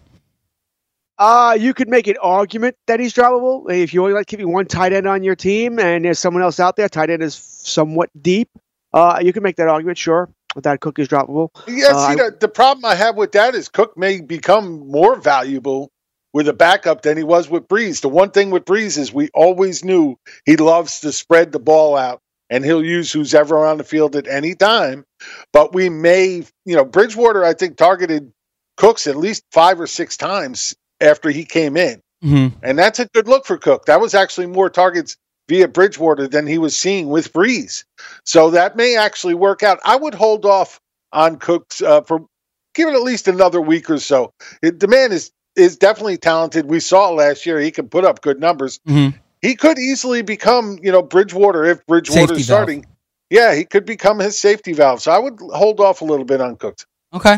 [1.18, 4.66] Uh, you could make an argument that he's droppable if you only like keeping one
[4.66, 6.90] tight end on your team and there's someone else out there.
[6.90, 8.50] Tight end is somewhat deep.
[8.92, 11.50] Uh, you can make that argument, sure, that Cook is droppable.
[11.68, 15.16] Yeah, Uh, see, the, the problem I have with that is Cook may become more
[15.16, 15.92] valuable
[16.34, 18.02] with a backup than he was with Brees.
[18.02, 21.96] The one thing with Brees is we always knew he loves to spread the ball
[21.96, 25.06] out and he'll use who's ever on the field at any time.
[25.52, 28.32] But we may, you know, Bridgewater, I think, targeted
[28.78, 32.02] Cooks at least five or six times after he came in.
[32.24, 32.58] Mm-hmm.
[32.64, 33.86] And that's a good look for Cook.
[33.86, 35.18] That was actually more targets
[35.50, 37.84] via Bridgewater than he was seeing with Brees.
[38.26, 39.80] So that may actually work out.
[39.84, 40.80] I would hold off
[41.12, 42.26] on Cooks uh, for
[42.74, 44.32] give it at least another week or so.
[44.62, 46.66] It, the man is is definitely talented.
[46.66, 48.80] We saw last year he can put up good numbers.
[48.88, 49.18] Mm-hmm.
[49.42, 52.46] He could easily become, you know, Bridgewater if Bridgewater's Safety valve.
[52.46, 52.86] starting.
[53.30, 55.02] Yeah, he could become his safety valve.
[55.02, 56.86] So I would hold off a little bit on Cooks.
[57.14, 57.38] Okay,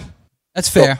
[0.54, 0.94] that's fair.
[0.94, 0.98] I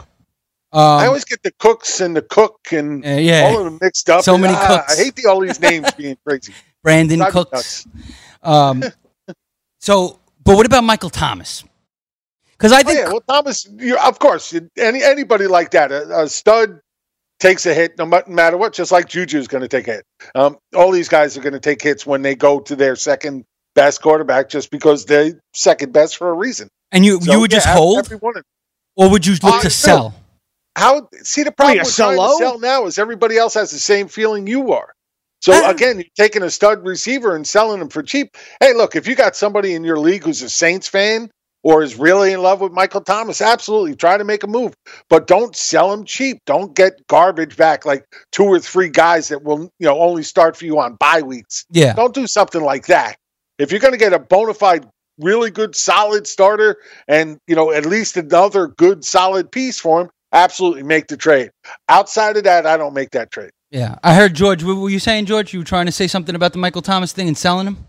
[0.76, 3.44] Um, always get the Cooks and the Cook and Uh, yeah.
[3.46, 4.24] all of them mixed up.
[4.24, 5.00] So And, many ah, Cooks.
[5.00, 6.54] I hate the, all these names being crazy.
[6.84, 7.88] Brandon Drive Cooks.
[8.44, 8.84] Um,
[9.80, 11.64] so, but what about Michael Thomas?
[12.52, 16.22] Because I Oh, think yeah, well, Thomas, you, of course, any anybody like that, a,
[16.24, 16.80] a stud
[17.40, 18.74] takes a hit no matter what.
[18.74, 20.06] Just like Juju is going to take a hit.
[20.36, 23.44] Um, all these guys are going to take hits when they go to their second
[23.76, 26.70] best quarterback, just because they're second best for a reason.
[26.94, 28.44] and you So, you would just hold, every one of-
[28.96, 30.14] or would you look Uh, to no.
[30.76, 33.80] How see the problem with trying sell to sell now is everybody else has the
[33.80, 34.94] same feeling you are.
[35.42, 35.70] So Uh.
[35.70, 38.36] again, you're taking a stud receiver and selling him for cheap.
[38.60, 41.30] Hey, look, if you got somebody in your league who's a Saints fan
[41.64, 44.74] or is really in love with Michael Thomas, absolutely try to make a move,
[45.10, 46.40] but don't sell him cheap.
[46.46, 50.58] Don't get garbage back like two or three guys that will you know only start
[50.58, 51.66] for you on bye weeks.
[51.72, 51.94] Yeah.
[51.94, 53.16] Don't do something like that.
[53.60, 54.88] If you're going to get a bona fide,
[55.20, 60.10] really good, solid starter, and you know at least another good, solid piece for him,
[60.36, 61.52] absolutely make the trade.
[61.90, 63.52] Outside of that, I don't make that trade.
[63.72, 64.64] Yeah, I heard George.
[64.64, 65.54] What were you saying, George?
[65.54, 67.88] You were trying to say something about the Michael Thomas thing and selling him?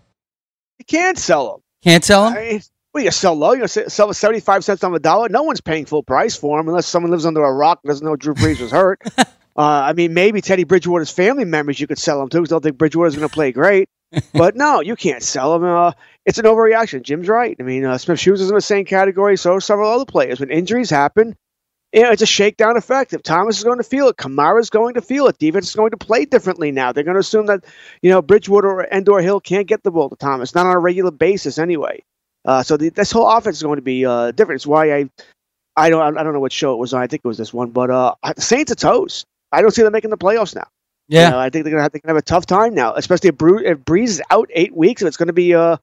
[0.78, 1.61] You can't sell him.
[1.82, 2.37] Can't sell him.
[2.37, 2.62] I mean,
[2.94, 3.52] well, you sell low.
[3.52, 5.28] You sell with seventy-five cents on the dollar.
[5.28, 8.06] No one's paying full price for him unless someone lives under a rock and doesn't
[8.06, 9.02] know Drew Brees was hurt.
[9.18, 9.24] uh,
[9.56, 12.78] I mean, maybe Teddy Bridgewater's family members you could sell him to because they'll think
[12.78, 13.88] Bridgewater's going to play great.
[14.32, 15.64] but no, you can't sell him.
[15.64, 15.92] Uh,
[16.24, 17.02] it's an overreaction.
[17.02, 17.56] Jim's right.
[17.61, 19.37] I mean, uh, Smith-Schuster is in the same category.
[19.37, 20.40] So are several other players.
[20.40, 21.37] When injuries happen,
[21.92, 23.12] you know, it's a shakedown effect.
[23.12, 25.38] If Thomas is going to feel it, Kamara is going to feel it.
[25.38, 26.92] Defense is going to play differently now.
[26.92, 27.64] They're going to assume that,
[28.03, 30.79] you know, Bridgewater or Endor Hill can't get the ball to Thomas, not on a
[30.79, 32.03] regular basis anyway.
[32.44, 34.59] Uh, so the, this whole offense is going to be uh, different.
[34.59, 35.11] It's why I,
[35.77, 37.03] I don't, I don't know what show it was on.
[37.03, 39.25] I think it was this one, but uh, the Saints are toast.
[39.53, 40.66] I don't see them making the playoffs now.
[41.09, 42.94] Yeah, you know, I think they're gonna have, they're gonna have a tough time now,
[42.94, 45.03] especially if, Bru- if Brees is out eight weeks.
[45.03, 45.77] If it's gonna be, uh,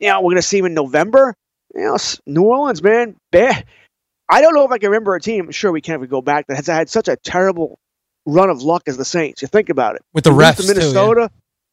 [0.00, 1.34] you know, we're gonna see him in November.
[1.74, 3.64] You know, New Orleans, man, bad.
[4.28, 5.50] I don't know if I can remember a team.
[5.50, 7.78] Sure we can't go back that has had such a terrible
[8.26, 9.42] run of luck as the Saints.
[9.42, 11.14] You think about it with the you refs lose to Minnesota.
[11.14, 11.28] Too, yeah.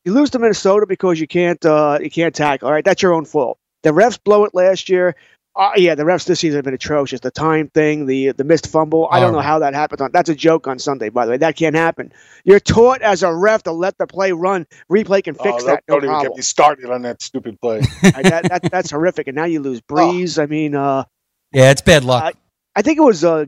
[0.05, 2.67] You lose to Minnesota because you can't uh, you can't tackle.
[2.67, 3.57] All right, that's your own fault.
[3.83, 5.15] The refs blow it last year.
[5.55, 7.19] Uh, yeah, the refs this season have been atrocious.
[7.19, 9.07] The time thing, the the missed fumble.
[9.11, 10.01] I don't know how that happened.
[10.01, 11.37] On, that's a joke on Sunday, by the way.
[11.37, 12.11] That can't happen.
[12.43, 14.65] You're taught as a ref to let the play run.
[14.91, 15.83] Replay can fix oh, that.
[15.87, 17.81] No don't even get me started on that stupid play.
[18.03, 19.27] Right, that, that, that's horrific.
[19.27, 20.41] And now you lose Brees.
[20.41, 21.05] I mean, uh,
[21.53, 22.35] yeah, it's bad luck.
[22.75, 23.23] I, think it was.
[23.23, 23.45] Uh,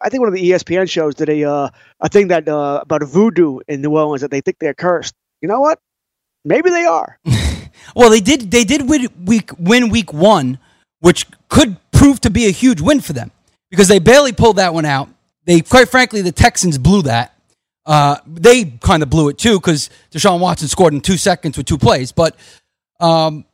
[0.00, 3.02] I think one of the ESPN shows did a uh, a thing that uh, about
[3.04, 5.14] voodoo in New Orleans that they think they're cursed.
[5.40, 5.80] You know what?
[6.44, 7.18] Maybe they are.
[7.96, 8.50] well, they did.
[8.50, 10.58] They did win week win week one,
[11.00, 13.30] which could prove to be a huge win for them
[13.70, 15.08] because they barely pulled that one out.
[15.44, 17.34] They, quite frankly, the Texans blew that.
[17.86, 21.66] Uh, they kind of blew it too because Deshaun Watson scored in two seconds with
[21.66, 22.12] two plays.
[22.12, 22.36] But
[23.00, 23.46] um,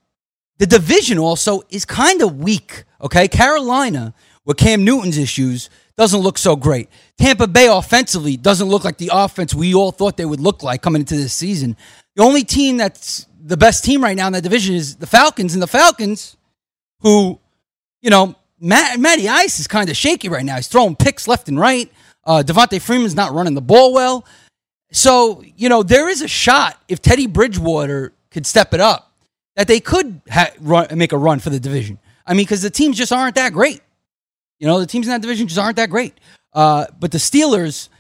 [0.58, 2.84] the division also is kind of weak.
[3.00, 4.12] Okay, Carolina
[4.44, 6.88] with Cam Newton's issues doesn't look so great.
[7.18, 10.82] Tampa Bay offensively doesn't look like the offense we all thought they would look like
[10.82, 11.76] coming into this season.
[12.16, 15.54] The only team that's the best team right now in that division is the Falcons,
[15.54, 16.36] and the Falcons,
[17.00, 17.38] who,
[18.00, 20.56] you know, Matt, Matty Ice is kind of shaky right now.
[20.56, 21.90] He's throwing picks left and right.
[22.24, 24.24] Uh, Devonta Freeman's not running the ball well.
[24.90, 29.12] So, you know, there is a shot if Teddy Bridgewater could step it up
[29.56, 31.98] that they could ha- run, make a run for the division.
[32.26, 33.82] I mean, because the teams just aren't that great.
[34.64, 36.14] You know, the teams in that division just aren't that great.
[36.54, 37.90] Uh, but the Steelers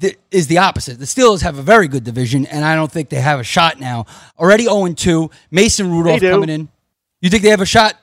[0.00, 0.98] th- is the opposite.
[0.98, 3.78] The Steelers have a very good division, and I don't think they have a shot
[3.78, 4.06] now.
[4.38, 5.30] Already 0 2.
[5.50, 6.70] Mason Rudolph coming in.
[7.20, 7.96] You think they have a shot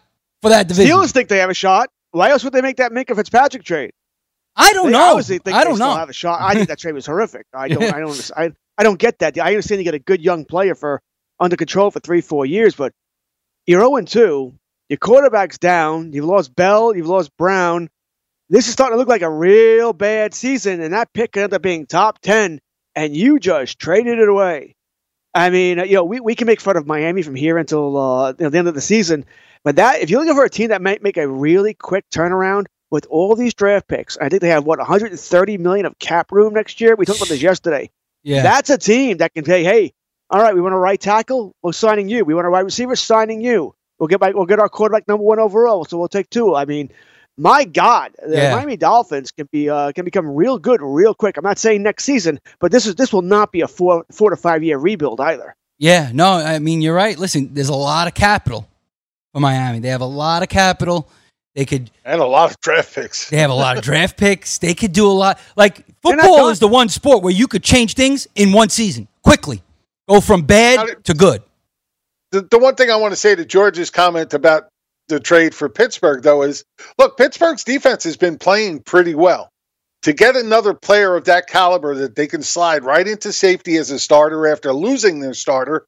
[0.44, 0.96] for that division?
[0.96, 1.90] Steelers think they have a shot.
[2.12, 3.94] Why else would they make that Minkah Fitzpatrick trade?
[4.56, 5.10] I don't They know.
[5.10, 5.96] obviously think I don't know.
[5.96, 6.40] Have a shot.
[6.40, 7.48] I think that trade was horrific.
[7.52, 7.82] I don't.
[7.82, 8.32] I don't.
[8.38, 9.40] I, I don't get that.
[9.40, 11.02] I understand you get a good young player for
[11.40, 12.94] under control for three, four years, but
[13.66, 14.54] you're 0 2.
[14.90, 16.14] Your quarterback's down.
[16.14, 16.96] You've lost Bell.
[16.96, 17.90] You've lost Brown.
[18.54, 21.54] This is starting to look like a real bad season, and that pick could end
[21.56, 22.62] up being top 10,
[22.94, 24.76] and you just traded it away.
[25.34, 28.34] I mean, you know, we, we can make fun of Miami from here until uh,
[28.38, 29.26] you know, the end of the season,
[29.64, 32.66] but that if you're looking for a team that might make a really quick turnaround
[32.92, 36.54] with all these draft picks, I think they have what 130 million of cap room
[36.54, 36.96] next year.
[36.96, 37.90] We talked about this yesterday.
[38.22, 38.44] Yeah.
[38.44, 39.94] That's a team that can say, "Hey,
[40.30, 42.24] all right, we want a right tackle, we're signing you.
[42.24, 43.74] We want a wide receiver, signing you.
[43.98, 46.54] We'll get back, we'll get our quarterback number one overall, so we'll take two.
[46.54, 46.92] I mean,
[47.38, 48.56] my God, the Yeah.
[48.56, 51.38] Miami Dolphins can be uh, can become real good real quick.
[51.38, 54.30] I'm not saying next season, but this is this will not be a four four
[54.30, 55.56] to five year rebuild either.
[55.80, 57.18] Yeah, no, I mean you're right.
[57.18, 58.68] Listen, there's a lot of capital
[59.34, 59.80] for Miami.
[59.80, 61.10] They have a lot of capital.
[61.56, 63.30] They could and a lot of draft picks.
[63.30, 64.58] They have a lot of draft picks.
[64.58, 65.40] They could do a lot.
[65.56, 69.62] Like football is the one sport where you could change things in one season quickly,
[70.08, 71.44] go from bad to good.
[72.32, 74.70] The, the one thing I want to say to George's comment about
[75.08, 76.64] the trade for Pittsburgh, though, is
[76.98, 79.50] look, Pittsburgh's defense has been playing pretty well.
[80.04, 83.90] To get another player of that caliber that they can slide right into safety as
[83.90, 85.86] a starter after losing their starter,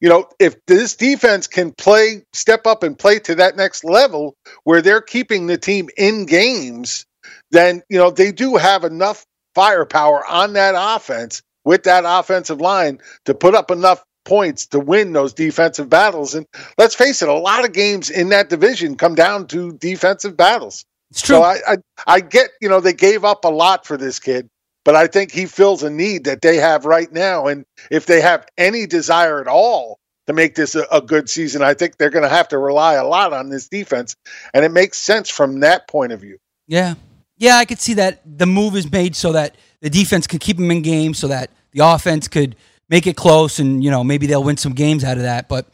[0.00, 4.36] you know, if this defense can play, step up and play to that next level
[4.62, 7.06] where they're keeping the team in games,
[7.50, 9.26] then, you know, they do have enough
[9.56, 15.14] firepower on that offense with that offensive line to put up enough points to win
[15.14, 16.34] those defensive battles.
[16.34, 20.36] And let's face it, a lot of games in that division come down to defensive
[20.36, 20.84] battles.
[21.10, 21.36] It's true.
[21.36, 24.50] So I, I, I get, you know, they gave up a lot for this kid,
[24.84, 27.46] but I think he fills a need that they have right now.
[27.46, 31.62] And if they have any desire at all to make this a, a good season,
[31.62, 34.16] I think they're going to have to rely a lot on this defense.
[34.52, 36.38] And it makes sense from that point of view.
[36.66, 36.94] Yeah,
[37.38, 40.56] yeah, I could see that the move is made so that the defense could keep
[40.56, 42.56] them in games, so that the offense could
[42.88, 45.48] make it close, and you know maybe they'll win some games out of that.
[45.48, 45.66] But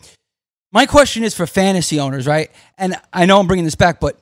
[0.72, 2.50] my question is for fantasy owners, right?
[2.78, 4.18] And I know I'm bringing this back, but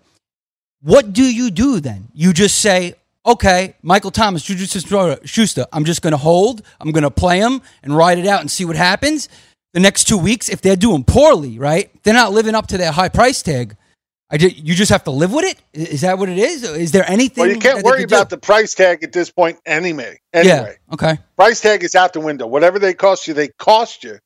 [0.82, 2.09] what do you do then?
[2.14, 7.05] You just say, okay, Michael Thomas, Juju Schuster, I'm just going to hold, I'm going
[7.05, 9.28] to play him and ride it out and see what happens.
[9.72, 11.91] The next two weeks, if they're doing poorly, right?
[12.03, 13.76] They're not living up to their high price tag.
[14.31, 15.59] I ju- you just have to live with it.
[15.72, 16.62] Is that what it is?
[16.62, 17.43] Is there anything?
[17.43, 18.14] Well, you can't worry could do?
[18.14, 20.20] about the price tag at this point anyway.
[20.33, 20.95] Anyway, Yeah.
[20.95, 21.18] Okay.
[21.37, 22.47] price tag is out the window.
[22.47, 24.18] Whatever they cost you, they cost you.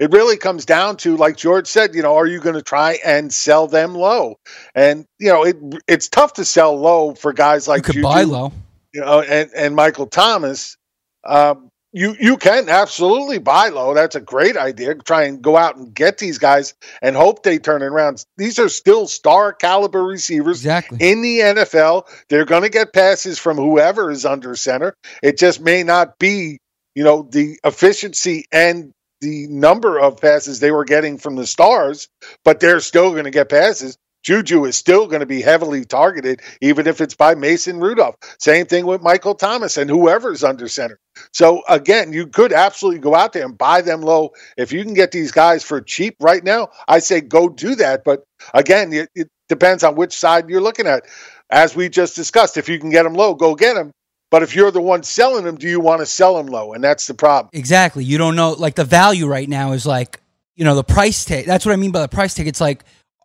[0.00, 2.98] It really comes down to, like George said, you know, are you going to try
[3.04, 4.34] and sell them low?
[4.74, 5.56] And you know, it
[5.86, 8.52] it's tough to sell low for guys like You could Juju buy low.
[8.92, 10.76] you know, and, and Michael Thomas,
[11.24, 13.94] um, you you can absolutely buy low.
[13.94, 14.94] That's a great idea.
[14.94, 18.24] Try and go out and get these guys and hope they turn it around.
[18.38, 20.98] These are still star caliber receivers exactly.
[21.00, 22.08] in the NFL.
[22.28, 24.94] They're going to get passes from whoever is under center.
[25.22, 26.58] It just may not be,
[26.94, 32.08] you know, the efficiency and the number of passes they were getting from the stars,
[32.44, 33.96] but they're still going to get passes.
[34.22, 38.16] Juju is still going to be heavily targeted, even if it's by Mason Rudolph.
[38.38, 40.98] Same thing with Michael Thomas and whoever's under center.
[41.32, 44.32] So again, you could absolutely go out there and buy them low.
[44.56, 48.04] If you can get these guys for cheap right now, I say go do that.
[48.04, 51.04] But again, it, it depends on which side you're looking at.
[51.50, 53.90] As we just discussed, if you can get them low, go get them.
[54.30, 56.72] But if you're the one selling them, do you want to sell them low?
[56.72, 57.50] And that's the problem.
[57.52, 58.02] Exactly.
[58.02, 58.52] You don't know.
[58.52, 60.20] Like the value right now is like,
[60.56, 61.44] you know, the price tag.
[61.44, 62.46] That's what I mean by the price tag.
[62.46, 62.82] It's like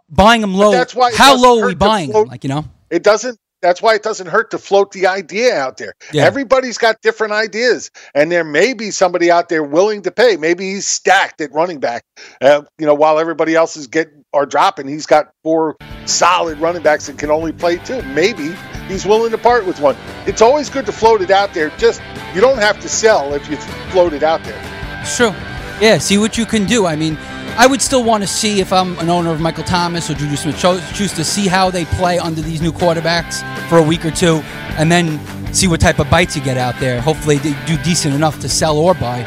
[0.09, 0.71] buying them low.
[0.71, 2.31] that's why how low are we buying float- them?
[2.31, 2.65] Like, you know?
[2.89, 3.37] It doesn't.
[3.63, 5.95] That's why it doesn't hurt to float the idea out there.
[6.13, 6.25] Yeah.
[6.25, 10.37] Everybody's got different ideas, and there may be somebody out there willing to pay.
[10.37, 12.03] Maybe he's stacked at running back.
[12.39, 16.83] Uh, you know, while everybody else is getting or dropping, he's got four solid running
[16.83, 18.03] backs that can only play two.
[18.03, 18.53] Maybe
[18.87, 19.97] he's willing to part with one.
[20.27, 21.71] It's always good to float it out there.
[21.77, 22.01] Just
[22.35, 23.57] you don't have to sell if you
[23.91, 24.61] float it out there.
[25.01, 25.33] It's true.
[25.81, 26.85] Yeah, see what you can do.
[26.85, 27.17] I mean,
[27.59, 30.35] I would still want to see if I'm an owner of Michael Thomas or Juju
[30.35, 30.59] Smith
[30.93, 34.41] choose to see how they play under these new quarterbacks for a week or two
[34.77, 35.19] and then
[35.55, 37.01] see what type of bites you get out there.
[37.01, 39.23] Hopefully, they do decent enough to sell or buy.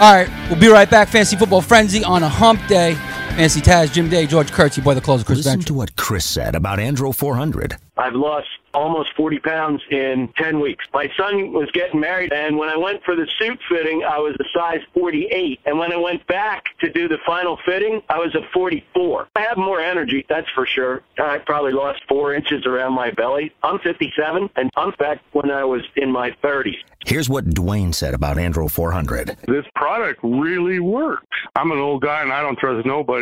[0.00, 1.08] All right, we'll be right back.
[1.08, 2.96] Fantasy Football Frenzy on a hump day.
[3.36, 5.64] Fancy Taz, Jim Day, George Kurtz, your boy the closer, Chris Listen Bench.
[5.66, 7.76] to what Chris said about Andro 400.
[7.96, 10.84] I've lost almost 40 pounds in 10 weeks.
[10.94, 14.34] My son was getting married, and when I went for the suit fitting, I was
[14.40, 15.60] a size 48.
[15.66, 19.28] And when I went back to do the final fitting, I was a 44.
[19.36, 21.02] I have more energy, that's for sure.
[21.18, 23.52] I probably lost four inches around my belly.
[23.62, 26.76] I'm 57, and I'm back when I was in my 30s.
[27.04, 29.36] Here's what Dwayne said about Andro 400.
[29.48, 31.26] This product really works.
[31.56, 33.21] I'm an old guy and I don't trust nobody.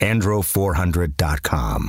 [0.00, 1.88] Andro400.com.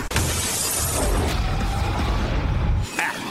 [0.09, 1.40] At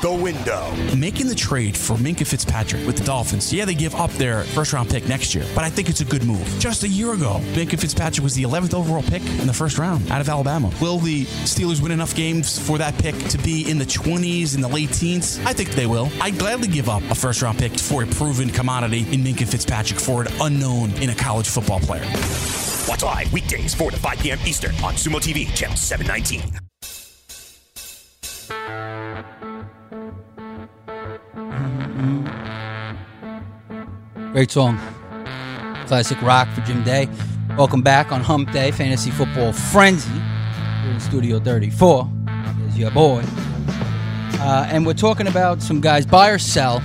[0.00, 0.74] the window.
[0.96, 3.52] Making the trade for Minkah Fitzpatrick with the Dolphins.
[3.52, 6.04] Yeah, they give up their first round pick next year, but I think it's a
[6.04, 6.46] good move.
[6.58, 10.10] Just a year ago, Minkah Fitzpatrick was the 11th overall pick in the first round
[10.10, 10.70] out of Alabama.
[10.80, 14.60] Will the Steelers win enough games for that pick to be in the 20s, in
[14.60, 15.38] the late teens?
[15.44, 16.08] I think they will.
[16.20, 20.00] I'd gladly give up a first round pick for a proven commodity in Minkah Fitzpatrick
[20.00, 22.06] for an unknown in a college football player.
[22.88, 24.38] Watch live weekdays 4 to 5 p.m.
[24.46, 26.69] Eastern on Sumo TV, channel 719.
[34.32, 34.78] Great song.
[35.86, 37.08] Classic rock for Jim Day.
[37.56, 40.08] Welcome back on Hump Day, Fantasy Football Frenzy.
[40.10, 42.08] Here in Studio 34.
[42.58, 43.24] There's your boy.
[44.38, 46.80] uh, and we're talking about some guys buy or sell.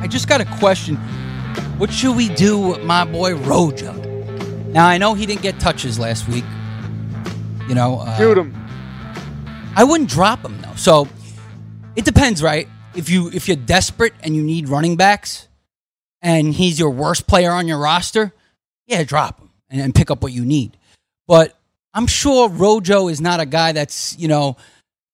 [0.00, 0.96] I just got a question.
[1.76, 3.92] What should we do with my boy Rojo?
[4.72, 6.44] Now I know he didn't get touches last week.
[7.68, 8.54] You know, uh, Shoot him.
[9.76, 10.74] I wouldn't drop him though.
[10.76, 11.06] So
[11.94, 12.66] it depends, right?
[12.98, 15.48] If you if you're desperate and you need running backs,
[16.20, 18.32] and he's your worst player on your roster,
[18.86, 20.76] yeah, drop him and, and pick up what you need.
[21.26, 21.56] But
[21.94, 24.56] I'm sure Rojo is not a guy that's you know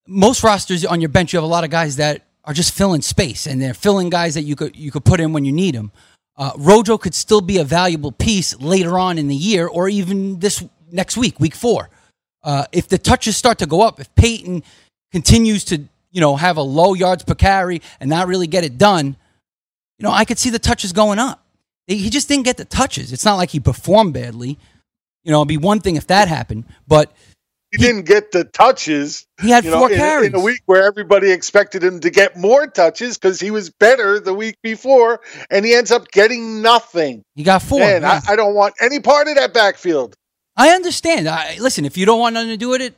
[0.07, 1.32] most rosters on your bench.
[1.32, 4.35] You have a lot of guys that are just filling space and they're filling guys
[4.35, 5.93] that you could you could put in when you need them.
[6.37, 10.41] Uh, Rojo could still be a valuable piece later on in the year or even
[10.41, 11.91] this next week, week four.
[12.43, 14.62] Uh, if the touches start to go up, if Peyton
[15.12, 15.85] continues to
[16.15, 19.17] you know have a low yards per carry and not really get it done,
[19.99, 21.45] you know I could see the touches going up.
[21.87, 23.12] He just didn't get the touches.
[23.12, 24.59] It's not like he performed badly.
[25.23, 27.12] You know, it'd be one thing if that happened, but
[27.71, 29.27] he, didn't get the touches.
[29.43, 32.67] He had four in, carries in a week where everybody expected him to get more
[32.67, 37.23] touches because he was better the week before, and he ends up getting nothing.
[37.35, 37.81] He got four.
[37.81, 38.21] Man, yeah.
[38.29, 40.15] I, I don't want any part of that backfield.
[40.57, 41.29] I understand.
[41.29, 42.95] I, listen, if you don't want nothing to do with it,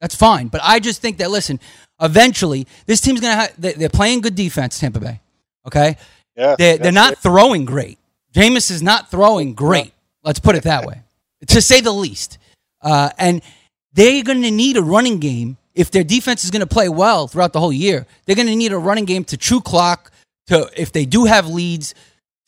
[0.00, 0.48] that's fine.
[0.48, 1.60] But I just think that listen,
[2.00, 3.52] eventually this team's gonna have.
[3.58, 5.20] They, they're playing good defense, Tampa Bay.
[5.66, 5.96] Okay.
[6.36, 6.56] Yeah.
[6.56, 7.98] They're, they're not throwing great.
[8.34, 9.92] Jameis is not throwing great.
[10.22, 11.02] Let's put it that way,
[11.46, 12.38] to say the least.
[12.82, 13.42] Uh, and
[13.92, 17.28] they're going to need a running game if their defense is going to play well
[17.28, 18.06] throughout the whole year.
[18.24, 20.10] They're going to need a running game to chew clock.
[20.48, 21.94] To if they do have leads,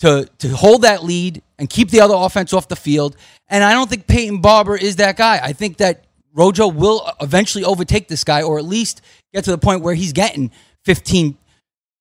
[0.01, 3.17] to to hold that lead and keep the other offense off the field.
[3.49, 5.39] And I don't think Peyton Barber is that guy.
[5.43, 6.06] I think that
[6.37, 9.01] Rojo will eventually overtake this guy, or at least
[9.33, 10.51] get to the point where he's getting
[10.85, 11.37] 15,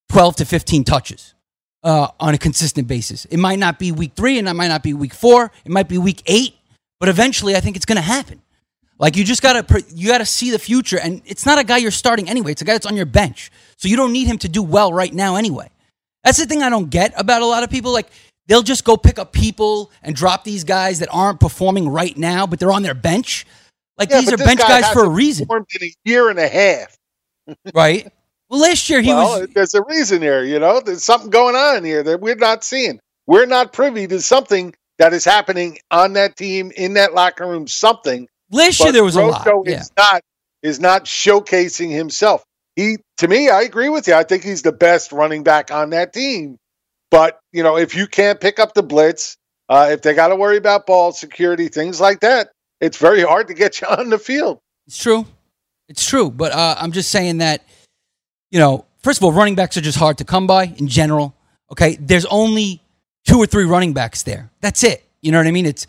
[0.09, 1.33] 12 to 15 touches
[1.83, 3.25] uh, on a consistent basis.
[3.25, 5.51] It might not be week three, and it might not be week four.
[5.63, 6.55] It might be week eight,
[6.99, 8.41] but eventually, I think it's going to happen.
[8.97, 11.91] Like you just gotta you gotta see the future, and it's not a guy you're
[11.91, 12.53] starting anyway.
[12.53, 14.93] It's a guy that's on your bench, so you don't need him to do well
[14.93, 15.69] right now anyway.
[16.23, 17.91] That's the thing I don't get about a lot of people.
[17.91, 18.07] Like
[18.47, 22.47] they'll just go pick up people and drop these guys that aren't performing right now,
[22.47, 23.45] but they're on their bench.
[23.97, 26.47] Like Yeah, these are bench guy guys for a reason, In a year and a
[26.47, 26.97] half,
[27.73, 28.11] right?
[28.49, 29.49] Well, last year he well, was.
[29.49, 30.79] There's a reason here, you know.
[30.79, 32.99] There's something going on here that we're not seeing.
[33.27, 37.67] We're not privy to something that is happening on that team in that locker room.
[37.67, 39.47] Something Last year there was a lot.
[39.65, 39.79] Yeah.
[39.79, 40.21] is not
[40.61, 42.43] is not showcasing himself.
[42.75, 44.13] He to me, I agree with you.
[44.13, 46.57] I think he's the best running back on that team.
[47.11, 49.37] But you know, if you can't pick up the blitz,
[49.69, 52.49] uh, if they got to worry about ball security, things like that,
[52.86, 54.59] it's very hard to get you on the field.
[54.88, 55.25] It's true.
[55.89, 56.31] It's true.
[56.31, 57.65] But uh, I'm just saying that,
[58.51, 61.36] you know, first of all, running backs are just hard to come by in general.
[61.71, 61.97] Okay.
[61.99, 62.81] There's only
[63.27, 64.49] two or three running backs there.
[64.61, 65.03] That's it.
[65.21, 65.65] You know what I mean?
[65.65, 65.88] It's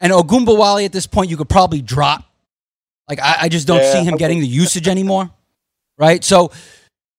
[0.00, 2.24] and Ogunbowale at this point you could probably drop.
[3.08, 5.30] Like I, I just don't Yeah, see him getting the usage anymore.
[5.98, 6.22] Right?
[6.22, 6.52] So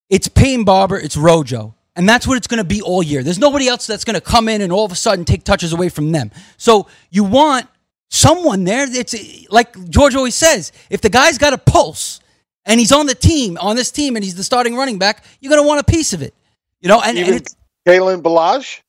[0.10, 1.76] it's Peyton Barber, it's Rojo.
[1.96, 3.24] And that's what it's going to be all year.
[3.24, 5.74] There's nobody else that's going to come in and all of a sudden take touches
[5.74, 6.32] away from them.
[6.56, 7.68] So you want
[8.10, 8.86] someone there.
[8.90, 9.16] It's
[9.50, 12.20] like George always says: if the guy's got a pulse
[12.66, 15.50] and he's on the team, on this team, and he's the starting running back, you're
[15.50, 16.34] going to want a piece of it.
[16.82, 17.56] You know, and, and Even it's,
[17.88, 18.82] Kalen Ballage.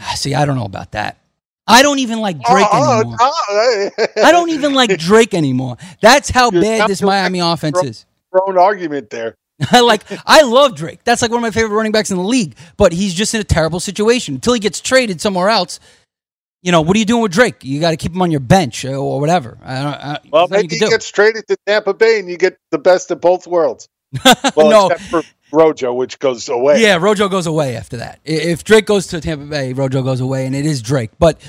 [0.00, 1.18] Ah, see, I don't know about that.
[1.66, 3.16] I don't even like Drake Oh, anymore.
[3.20, 3.90] oh,
[4.22, 5.76] I don't even like Drake anymore.
[6.00, 8.06] That's how You're bad this Miami offense is.
[8.30, 9.34] Thrown argument there.
[9.72, 11.00] like I love Drake.
[11.02, 12.54] That's like one of my favorite running backs in the league.
[12.76, 15.80] But he's just in a terrible situation until he gets traded somewhere else.
[16.66, 17.62] You know what are you doing with Drake?
[17.62, 19.56] You got to keep him on your bench or- or whatever.
[19.62, 22.36] I don't, I, Well, you maybe can he gets traded to Tampa Bay, and you
[22.36, 23.88] get the best of both worlds.
[24.56, 24.88] Well, No.
[24.88, 26.82] except for Rojo, which goes away.
[26.82, 28.18] Yeah, Rojo goes away after that.
[28.24, 31.12] If Drake goes to Tampa Bay, Rojo goes away, and it is Drake.
[31.20, 31.40] But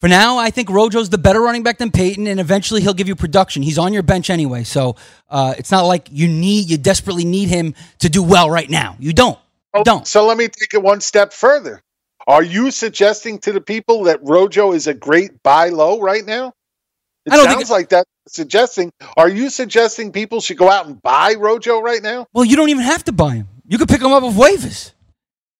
[0.00, 3.06] for now, I think Rojo's the better running back than Peyton, and eventually he'll give
[3.06, 3.62] you production.
[3.62, 4.96] He's on your bench anyway, so
[5.30, 8.96] uh, it's not like you need, you desperately need him to do well right now.
[8.98, 9.38] You don't.
[9.72, 10.04] Oh, don't.
[10.04, 11.80] So let me take it one step further.
[12.28, 16.52] Are you suggesting to the people that Rojo is a great buy low right now?
[17.26, 18.06] It I don't sounds think- like that.
[18.28, 18.92] Suggesting?
[19.16, 22.26] Are you suggesting people should go out and buy Rojo right now?
[22.34, 23.48] Well, you don't even have to buy him.
[23.66, 24.92] You could pick him up with waivers.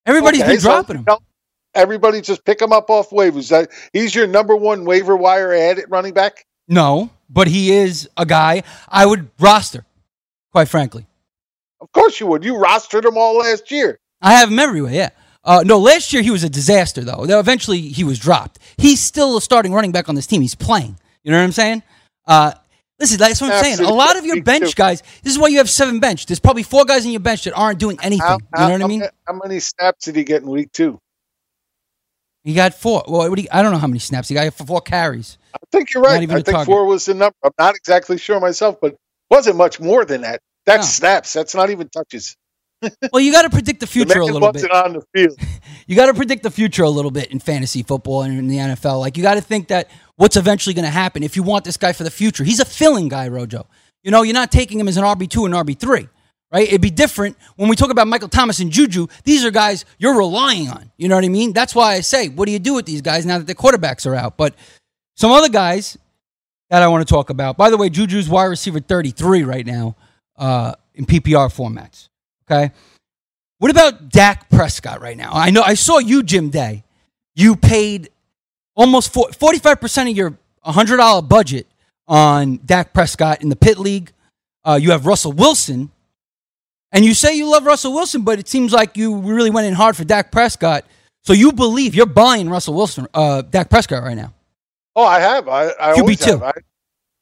[0.04, 1.06] Everybody's Okay, been so dropping him.
[1.74, 3.66] Everybody just pick him up off waivers.
[3.94, 6.44] He's your number one waiver wire ad at running back.
[6.68, 9.86] No, but he is a guy I would roster,
[10.52, 11.06] quite frankly.
[11.80, 12.44] Of course you would.
[12.44, 13.98] You rostered him all last year.
[14.20, 15.08] I have him everywhere, yeah.
[15.44, 17.24] Uh, no, last year he was a disaster, though.
[17.26, 18.58] Though Eventually he was dropped.
[18.76, 20.42] He's still a starting running back on this team.
[20.42, 20.98] He's playing.
[21.22, 21.82] You know what I'm saying?
[22.26, 22.52] Uh,
[22.98, 23.80] listen, that's what I'm saying.
[23.88, 26.26] A lot of your bench guys, this is why you have seven bench.
[26.26, 28.26] There's probably four guys in your bench that aren't doing anything.
[28.26, 29.02] How, you know what I mean?
[29.26, 30.98] How many snaps did he get in week two?
[32.44, 33.04] He got four.
[33.08, 34.28] Well, what do you- I don't know how many snaps.
[34.28, 35.38] He got four carries.
[35.54, 36.22] I think you're right.
[36.22, 36.66] I think target.
[36.66, 37.34] four was the number.
[37.44, 38.96] I'm not exactly sure myself, but
[39.30, 40.40] Wasn't much more than that.
[40.64, 41.34] That's snaps.
[41.34, 42.34] That's not even touches.
[43.12, 44.70] Well, you got to predict the The future a little bit.
[44.70, 45.38] on the field.
[45.86, 48.58] You got to predict the future a little bit in fantasy football and in the
[48.58, 49.00] NFL.
[49.00, 51.78] Like you got to think that what's eventually going to happen if you want this
[51.78, 52.44] guy for the future.
[52.44, 53.66] He's a filling guy, Rojo.
[54.02, 56.06] You know, you're not taking him as an RB two and RB three,
[56.52, 56.68] right?
[56.68, 59.06] It'd be different when we talk about Michael Thomas and Juju.
[59.24, 60.92] These are guys you're relying on.
[60.98, 61.54] You know what I mean?
[61.54, 64.04] That's why I say, what do you do with these guys now that the quarterbacks
[64.06, 64.36] are out?
[64.36, 64.54] But
[65.16, 65.96] some other guys
[66.68, 67.56] that I want to talk about.
[67.56, 69.96] By the way, Juju's wide receiver 33 right now
[70.36, 72.07] uh, in PPR formats.
[72.50, 72.72] Okay.
[73.58, 75.30] What about Dak Prescott right now?
[75.32, 76.84] I know I saw you, Jim Day.
[77.34, 78.08] You paid
[78.74, 81.66] almost 45% of your $100 budget
[82.06, 84.12] on Dak Prescott in the pit league.
[84.64, 85.90] Uh, you have Russell Wilson.
[86.92, 89.74] And you say you love Russell Wilson, but it seems like you really went in
[89.74, 90.86] hard for Dak Prescott.
[91.24, 94.32] So you believe you're buying Russell Wilson, uh, Dak Prescott right now.
[94.96, 95.48] Oh, I have.
[95.48, 96.30] I, I QB two.
[96.38, 96.42] have.
[96.42, 96.52] I,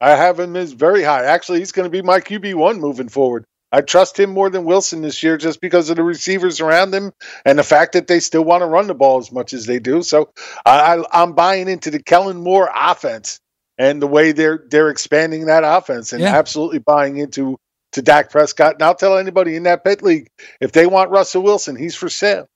[0.00, 1.24] I have him as very high.
[1.24, 3.44] Actually, he's going to be my QB one moving forward.
[3.76, 7.12] I trust him more than Wilson this year just because of the receivers around him
[7.44, 9.78] and the fact that they still want to run the ball as much as they
[9.78, 10.02] do.
[10.02, 10.30] So
[10.64, 13.38] I, I, I'm buying into the Kellen Moore offense
[13.76, 16.34] and the way they're they're expanding that offense and Yeah.
[16.34, 17.58] absolutely buying into
[17.92, 18.76] to Dak Prescott.
[18.76, 22.08] And I'll tell anybody in that pit league if they want Russell Wilson, he's for
[22.08, 22.48] sale.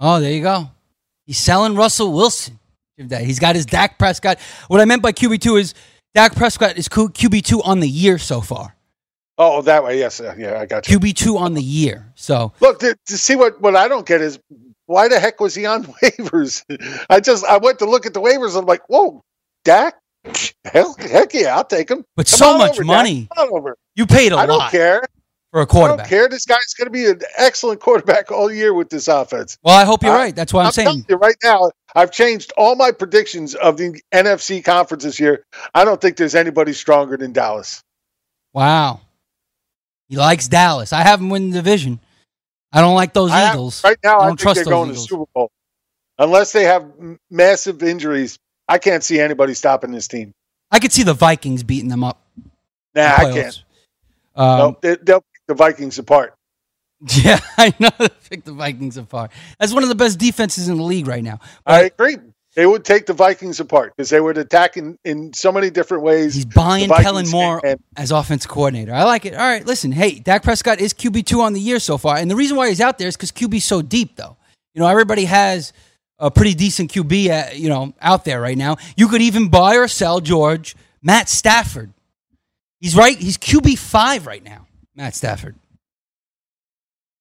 [0.00, 0.72] Oh, there you go.
[1.24, 2.58] He's selling Russell Wilson.
[2.96, 4.40] He's got his Dak Prescott.
[4.66, 5.74] What I meant by QB2 is
[6.14, 8.74] Dak Prescott is QB2 on the year so far.
[9.40, 10.98] Oh, oh, that way, yes, yeah, I got you.
[10.98, 12.10] QB2 on the year.
[12.16, 14.38] So Look, to, to see what, what I don't get is
[14.86, 16.64] why the heck was he on waivers?
[17.08, 18.58] I just I went to look at the waivers.
[18.58, 19.22] I'm like, whoa,
[19.64, 19.94] Dak,
[20.64, 22.04] hell, heck yeah, I'll take him.
[22.16, 23.28] But Come so much over, money.
[23.38, 23.76] Over.
[23.94, 24.44] you paid a I lot.
[24.44, 25.02] I don't care.
[25.52, 26.28] for a I don't care.
[26.28, 29.56] This guy's going to be an excellent quarterback all year with this offense.
[29.62, 30.34] Well, I hope you're I- right.
[30.36, 31.06] That's why I'm, saying.
[31.08, 35.44] you right now, I've changed all my predictions of the NFC conference this year.
[35.74, 37.84] I don't think there's anybody stronger than Dallas.
[38.52, 39.02] Wow.
[40.08, 40.92] He likes Dallas.
[40.92, 42.00] I have him win the division.
[42.72, 43.82] I don't like those I have- Eagles.
[43.84, 45.06] right now, I I, don't think trust they're going Eagles.
[45.06, 45.50] to Super Bowl.
[46.18, 46.84] Unless they have
[47.30, 48.38] massive injuries,
[48.68, 50.32] I can't see anybody stopping this team.
[50.70, 52.20] I could see the Vikings beating them up.
[52.94, 53.62] Nah, I can't.
[54.34, 56.34] Um, Nope, they, they'll pick the Vikings apart.
[57.22, 57.90] Yeah, I know.
[58.28, 59.30] Pick the Vikings apart.
[59.60, 61.38] That's one of the best defenses in the league right now.
[61.64, 62.16] I agree.
[62.58, 66.02] They would take the Vikings apart because they would attack in, in so many different
[66.02, 66.34] ways.
[66.34, 67.62] He's Buying Kellen Moore
[67.96, 68.92] as offense coordinator.
[68.92, 69.34] I like it.
[69.34, 69.92] All right, listen.
[69.92, 72.68] Hey, Dak Prescott is QB two on the year so far, and the reason why
[72.68, 74.36] he's out there is because QB's so deep, though.
[74.74, 75.72] You know, everybody has
[76.18, 78.76] a pretty decent QB, uh, you know, out there right now.
[78.96, 81.92] You could even buy or sell George Matt Stafford.
[82.80, 83.16] He's right.
[83.16, 84.66] He's QB five right now.
[84.96, 85.54] Matt Stafford.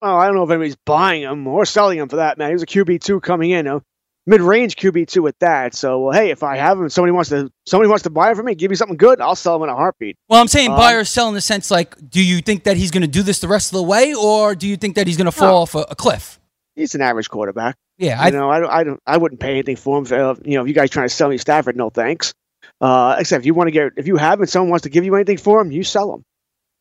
[0.01, 2.49] Well, I don't know if anybody's buying him or selling him for that, man.
[2.49, 3.83] He was a QB two coming in, a
[4.27, 5.73] mid-range QB two at that.
[5.73, 8.35] So, well, hey, if I have him, somebody wants to somebody wants to buy it
[8.35, 10.15] for me, give me something good, I'll sell him in a heartbeat.
[10.29, 12.77] Well, I'm saying Um, buy or sell in the sense like, do you think that
[12.77, 15.07] he's going to do this the rest of the way, or do you think that
[15.07, 15.57] he's going to fall No.
[15.57, 16.39] off a, a cliff?
[16.75, 17.75] He's an average quarterback.
[17.97, 18.51] Yeah, I I- know.
[18.51, 18.69] I don't.
[18.69, 18.99] I don't.
[19.07, 20.05] I wouldn't pay anything for him.
[20.11, 22.33] Uh, you know, if you guys trying to sell me Stafford, no thanks.
[22.79, 25.03] Uh, except if you want to get, if you have and someone wants to give
[25.03, 26.23] you anything for him, you sell him.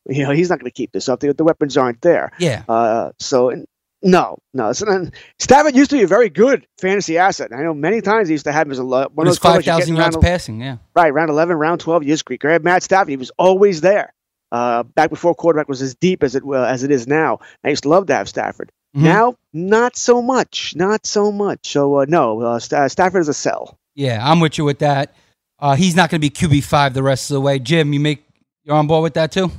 [0.09, 1.21] You know, he's not going to keep this up.
[1.21, 2.31] The, the weapons aren't there.
[2.39, 2.65] Yeah.
[2.69, 3.65] Uh, so n-
[4.07, 4.73] no, no.
[4.73, 7.53] So, then, Stafford used to be a very good fantasy asset.
[7.53, 9.57] I know many times he used to have him as a one of those quarterbacks
[9.57, 10.77] you get 5,000 yards round- passing, yeah.
[10.95, 13.11] Right, round 11, round 12, you just grab Matt Stafford.
[13.11, 14.13] He was always there.
[14.53, 17.41] Uh, back before quarterback was as deep as it uh, as it is now.
[17.65, 18.71] I used to love to have Stafford.
[18.97, 19.03] Mhm.
[19.03, 20.73] Now, not so much.
[20.77, 21.73] Not so much.
[21.73, 23.77] So, uh, no, uh, Sta Stafford is a sell.
[23.97, 25.13] Yeah, I'm with you with that.
[25.59, 27.59] Uh, he's not going to be QB five the rest of the way.
[27.59, 28.23] Jim, you make
[28.63, 29.51] you're on board with that too.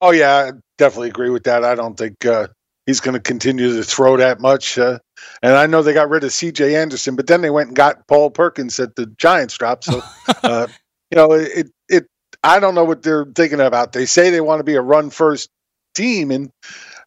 [0.00, 1.64] Oh yeah, I definitely agree with that.
[1.64, 2.48] I don't think uh,
[2.86, 4.78] he's going to continue to throw that much.
[4.78, 4.98] Uh,
[5.42, 6.76] and I know they got rid of C.J.
[6.76, 9.84] Anderson, but then they went and got Paul Perkins at the Giants drop.
[9.84, 10.02] So
[10.42, 10.66] uh,
[11.10, 12.06] you know, it it
[12.42, 13.92] I don't know what they're thinking about.
[13.92, 15.50] They say they want to be a run first
[15.94, 16.50] team, and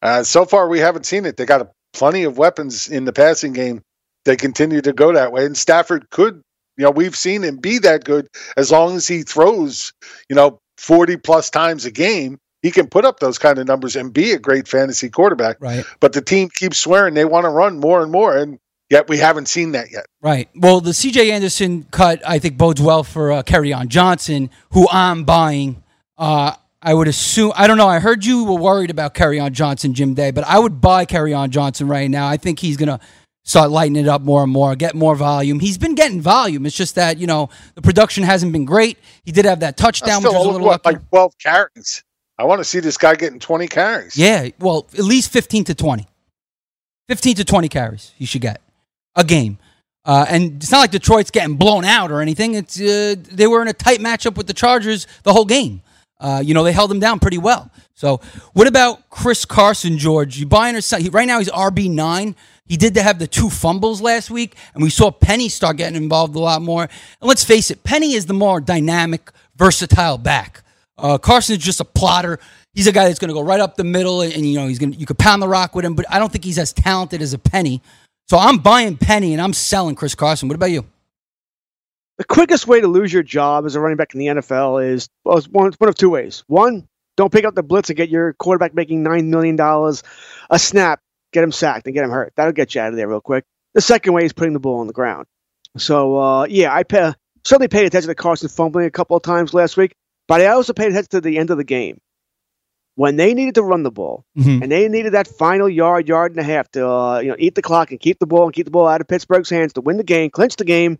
[0.02, 1.38] uh, so far we haven't seen it.
[1.38, 3.82] They got a, plenty of weapons in the passing game.
[4.26, 6.42] They continue to go that way, and Stafford could.
[6.78, 9.94] You know, we've seen him be that good as long as he throws,
[10.28, 12.40] you know, 40 plus times a game.
[12.64, 15.58] He can put up those kind of numbers and be a great fantasy quarterback.
[15.60, 15.86] Right.
[16.00, 18.58] But the team keeps swearing they want to run more and more, and
[18.90, 20.06] yet we haven't seen that yet.
[20.22, 20.50] Right.
[20.56, 21.32] Well, the C.J.
[21.32, 23.44] Anderson cut I think bodes well for uh,
[23.76, 25.84] on Johnson, who I'm buying.
[26.18, 27.88] Uh, I would assume I don't know.
[27.88, 31.52] I heard you were worried about on Johnson, Jim Day, but I would buy on
[31.52, 32.28] Johnson right now.
[32.28, 33.02] I think he's gonna
[33.44, 35.60] start lighting it up more and more, get more volume.
[35.60, 36.66] He's been getting volume.
[36.66, 38.98] It's just that you know the production hasn't been great.
[39.26, 42.04] He did have that touchdown, which was a little what, like 12 carries.
[42.44, 44.18] I want to see this guy getting 20 carries.
[44.18, 46.06] Yeah, well, at least 15 to 20.
[47.08, 48.60] 15 to 20 carries you should get
[49.16, 49.58] a game.
[50.04, 52.56] Uh, and it's not like Detroit's getting blown out or anything.
[52.56, 55.84] It's uh, they were in a tight matchup with the Chargers the whole game.
[56.20, 57.72] Uh, you know, they held them down pretty well.
[57.96, 58.20] So,
[58.52, 60.38] what about Chris Carson, George?
[60.38, 61.10] You buying or selling?
[61.12, 62.36] Right now, he's RB nine.
[62.66, 66.36] He did have the two fumbles last week, and we saw Penny start getting involved
[66.36, 66.84] a lot more.
[66.84, 66.92] And
[67.22, 70.63] let's face it, Penny is the more dynamic, versatile back.
[70.98, 72.40] Uh, Carson is just a plotter.
[72.74, 74.68] He's a guy that's going to go right up the middle, and, and you know
[74.68, 74.94] he's going.
[74.94, 77.34] You could pound the rock with him, but I don't think he's as talented as
[77.34, 77.82] a Penny.
[78.30, 80.48] So I'm buying Penny, and I'm selling Chris Carson.
[80.48, 80.86] What about you?
[82.18, 85.10] The quickest way to lose your job as a running back in the NFL is
[85.26, 86.44] well, one, one of two ways.
[86.48, 86.88] One,
[87.18, 91.00] don't pick up the blitz and get your quarterback making $9 million a snap,
[91.32, 92.34] get him sacked and get him hurt.
[92.36, 93.46] That'll get you out of there real quick.
[93.74, 95.26] The second way is putting the ball on the ground.
[95.78, 97.14] So, uh, yeah, I pay,
[97.44, 99.96] certainly paid attention to Carson fumbling a couple of times last week,
[100.28, 102.00] but I also paid attention to the end of the game.
[102.96, 104.62] When they needed to run the ball Mhm.
[104.62, 107.56] and they needed that final yard, yard and a half to uh, you know eat
[107.56, 109.82] the clock and keep the ball and keep the ball out of Pittsburgh's hands to
[109.82, 111.00] win the game, clinch the game,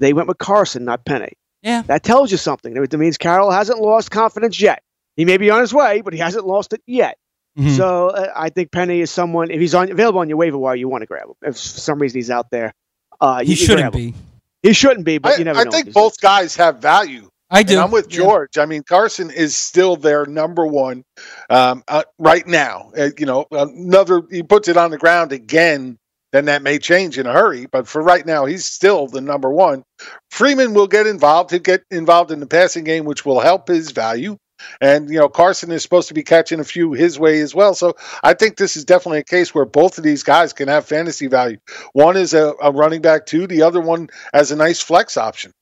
[0.00, 1.32] they went with Carson, not Penny.
[1.62, 1.82] Yeah.
[1.82, 2.74] That tells you something.
[2.74, 4.82] That means Carroll hasn't lost confidence yet.
[5.16, 7.16] He may be on his way, but he hasn't lost it yet.
[7.58, 7.76] Mhm.
[7.76, 9.50] So uh, I think Penny is someone.
[9.52, 11.34] If he's on available on your waiver wire, you want to grab him.
[11.42, 12.74] If for some reason he's out there,
[13.20, 14.10] uh, He you- you shouldn't grab him.
[14.10, 14.14] be.
[14.68, 15.70] He shouldn't be, but I, you never I know.
[15.70, 17.30] think both guys have value.
[17.50, 17.80] I And do.
[17.80, 18.18] I'm with Yeah.
[18.18, 18.58] George.
[18.58, 21.04] I mean, Carson is still their number one
[21.48, 22.92] um, uh, right now.
[22.96, 25.96] Uh, you know, another he puts it on the ground again,
[26.32, 27.66] then that may change in a hurry.
[27.70, 29.84] But for right now, he's still the number one.
[30.30, 31.50] Freeman will get involved.
[31.50, 34.36] He'll get involved in the passing game, which will help his value.
[34.80, 37.74] And you know, Carson is supposed to be catching a few his way as well.
[37.74, 40.86] So I think this is definitely a case where both of these guys can have
[40.86, 41.58] fantasy value.
[41.92, 43.46] One is a, a running back too.
[43.46, 45.52] The other one as a nice flex option.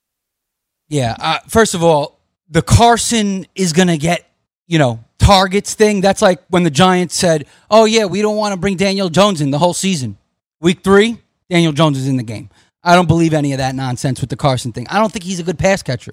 [0.95, 1.17] Yeah.
[1.19, 4.25] Uh, first of all, the Carson is going to get,
[4.69, 6.01] you know, targets thing.
[6.01, 9.41] That's like when the Giants said, oh, yeah, we don't want to bring Daniel Jones
[9.41, 10.19] in the whole season.
[10.61, 11.19] Week three,
[11.51, 12.49] Daniel Jones is in the game.
[12.83, 14.87] I don't believe any of that nonsense with the Carson thing.
[14.89, 16.13] I don't think he's a good pass catcher.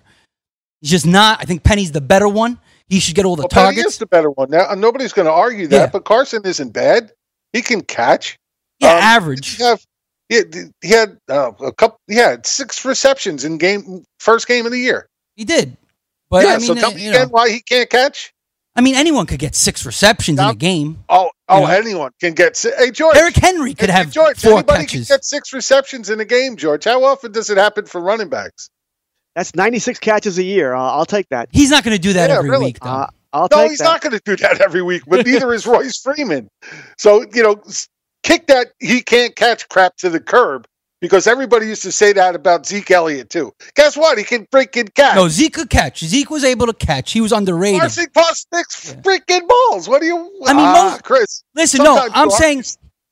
[0.81, 1.39] He's just not.
[1.39, 2.57] I think Penny's the better one.
[2.87, 3.93] He should get all the Well, Penny targets.
[3.93, 4.49] is the better one.
[4.49, 5.87] Now, nobody's going to argue that, Yeah.
[5.87, 7.11] but Carson isn't bad.
[7.53, 8.37] He can catch.
[8.79, 9.57] Yeah, Um, average.
[9.57, 9.85] He, have,
[10.31, 11.99] he had, he had uh, a couple.
[12.07, 15.07] He had six receptions in game first game of the year.
[15.35, 15.75] He did.
[16.29, 18.31] But yeah, I mean, so tell uh, me again know, why he can't catch.
[18.73, 21.03] I mean, anyone could get six receptions in a game.
[21.09, 21.73] Oh, oh, You know?
[21.73, 22.55] anyone can get.
[22.55, 23.17] si- Hey, George.
[23.17, 24.39] Eric Henry could Hey, have George.
[24.39, 25.07] four anybody catches.
[25.09, 26.55] can get six receptions in a game.
[26.55, 28.69] George, how often does it happen for running backs?
[29.35, 30.73] That's 96 catches a year.
[30.73, 31.49] Uh, I'll take that.
[31.51, 32.67] He's not going to do that Yeah, every really.
[32.67, 32.89] week, though.
[32.89, 33.83] Uh, I'll no, take he's that.
[33.85, 36.47] not going to do that every week, but neither is Royce Freeman.
[36.97, 37.89] So, you know, s-
[38.23, 40.67] kick that he can't catch crap to the curb
[41.01, 43.51] because everybody used to say that about Zeke Elliott, too.
[43.75, 44.17] Guess what?
[44.17, 45.15] He can freaking catch.
[45.15, 45.99] no, Zeke could catch.
[46.05, 47.11] Zeke was able to catch.
[47.11, 47.81] He was underrated.
[47.81, 49.89] Carson caught six freaking balls.
[49.89, 50.17] What do you?
[50.45, 51.43] I mean, ah, most- Chris.
[51.55, 52.63] Listen, no, I'm saying,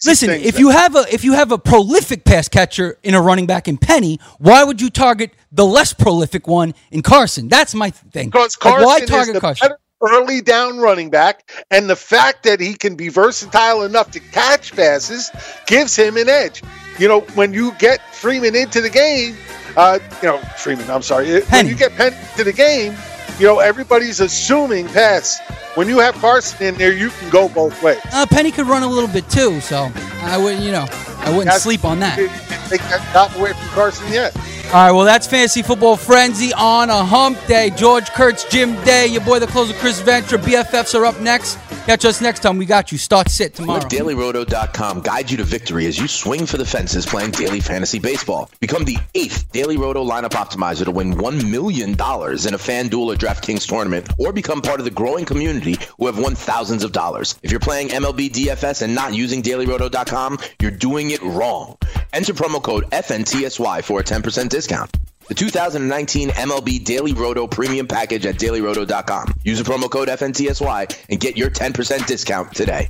[0.06, 3.22] listen, if that- you have a if you have a prolific pass catcher in a
[3.22, 7.48] running back in Penny, why would you target the less prolific one in Carson?
[7.48, 8.30] That's my thing.
[8.30, 9.66] Because Like, Carson why is target Carson?
[9.68, 14.20] better early down running back, and the fact that he can be versatile enough to
[14.20, 15.32] catch passes
[15.68, 16.62] gives him an edge.
[16.98, 19.38] You know, when you get Freeman into the game,
[19.78, 22.96] uh, you know, Freeman, I'm sorry, when you get Penny into the game,
[23.40, 25.40] you know, everybody's assuming pass.
[25.76, 28.00] When you have Carson in there, you can go both ways.
[28.12, 29.92] Uh, Penny could run a little bit too, so
[30.24, 30.88] I wouldn't, you know,
[31.20, 32.18] I wouldn't That's- sleep on that.
[32.70, 34.36] Take that top away from Carson yet.
[34.68, 37.72] All right, well, that's Fantasy Football Frenzy on a hump day.
[37.72, 40.40] George Kurtz, Jim Day, your boy, the closer, Chris Ventura.
[40.40, 41.58] BFFs are up next.
[41.90, 42.60] Catch us next time.
[42.60, 43.00] We got you.
[43.00, 43.80] Start sit tomorrow.
[43.80, 47.98] Let DailyRoto.com guide you to victory as you swing for the fences playing daily fantasy
[47.98, 48.52] baseball.
[48.60, 53.16] Become the eighth Daily Roto lineup optimizer to win $1 million in a FanDuel or
[53.16, 57.40] DraftKings tournament, or become part of the growing community who have won thousands of dollars.
[57.42, 61.76] If you're playing MLB DFS and not using DailyRoto.com, you're doing it wrong.
[62.14, 64.96] Enter promo code FNTSY for a 10% discount.
[65.30, 69.36] The 2019 MLB Daily Roto Premium Package at dailyroto.com.
[69.44, 72.90] Use the promo code FNTSY and get your 10% discount today.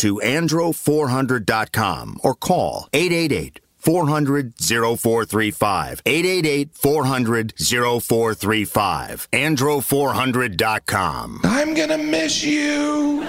[0.01, 6.01] to andro400.com or call 888 400 0435.
[6.05, 9.27] 888 400 0435.
[9.31, 11.39] Andro400.com.
[11.43, 13.21] I'm gonna miss you.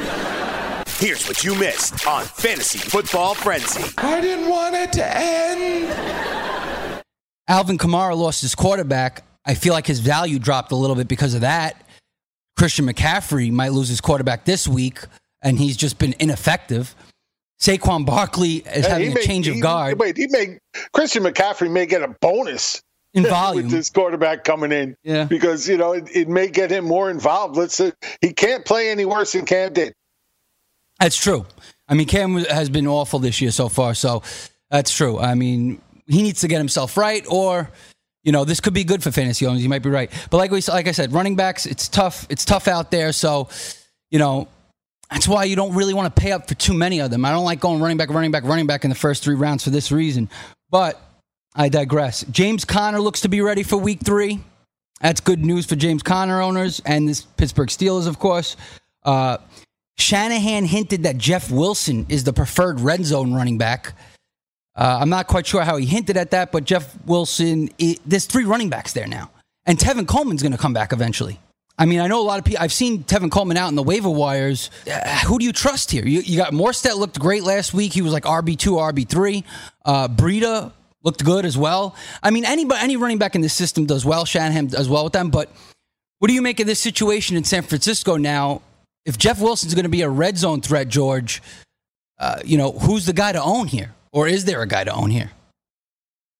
[0.99, 3.83] Here's what you missed on Fantasy Football Frenzy.
[3.99, 7.03] I didn't want it to end.
[7.49, 9.25] Alvin Kamara lost his quarterback.
[9.45, 11.85] I feel like his value dropped a little bit because of that.
[12.57, 15.01] Christian McCaffrey might lose his quarterback this week,
[15.43, 16.95] and he's just been ineffective.
[17.61, 19.99] Saquon Barkley is Hey, having a may- change of guard.
[19.99, 20.59] Wait, he may
[20.93, 22.83] Christian McCaffrey may get a bonus
[23.15, 23.65] In volume.
[23.67, 24.97] with this quarterback coming in.
[25.05, 25.25] Yeah.
[25.25, 27.57] because you know it, it may get him more involved.
[27.57, 29.93] Let's say he can't play any worse than Cam did.
[30.99, 31.47] That's true.
[31.89, 34.23] I mean, Cam has been awful this year so far, so
[34.71, 35.19] that's true.
[35.19, 37.71] I mean, he needs to get himself right, or
[38.25, 39.63] you know, this could be good for fantasy owners.
[39.63, 42.27] You might be right, but like we, like I said, running backs, it's tough.
[42.31, 43.13] It's tough out there.
[43.13, 43.49] So,
[44.11, 44.47] you know,
[45.13, 47.25] that's why you don't really want to pay up for too many of them.
[47.27, 49.63] I don't like going running back, running back, running back in the first three rounds
[49.63, 50.31] for this reason.
[50.71, 50.99] But
[51.55, 52.25] I digress.
[52.31, 54.41] James Conner looks to be ready for Week Three.
[55.03, 58.57] That's good news for James Conner owners and this Pittsburgh Steelers, of course.
[59.03, 59.37] Uh,
[59.99, 63.93] Shanahan hinted that Jeff Wilson is the preferred red zone running back.
[64.75, 68.25] Uh, I'm not quite sure how he hinted at that, but Jeff Wilson, i there's
[68.25, 69.31] three running backs there now.
[69.67, 71.39] And Tevin Coleman's going to come back eventually.
[71.79, 73.83] I mean, I know a lot of people, I've seen Tevin Coleman out in the
[73.83, 74.71] waiver wires.
[74.87, 76.05] Uh, who do you trust here?
[76.05, 77.93] You, you got Mostert looked great last week.
[77.93, 79.45] He was like RB2, RB3.
[79.85, 81.97] Uh, Breida looked good as well.
[82.23, 84.25] I mean, anybody, any running back in the system does well.
[84.25, 85.31] Shanahan does well with them.
[85.31, 85.51] But
[86.19, 88.63] what do you make of this situation in San Francisco now?
[89.05, 91.43] If Jeff Wilson's going to be a red zone threat, George,
[92.19, 93.95] uh, you know, who's the guy to own here?
[94.13, 95.33] Or is there a guy to own here?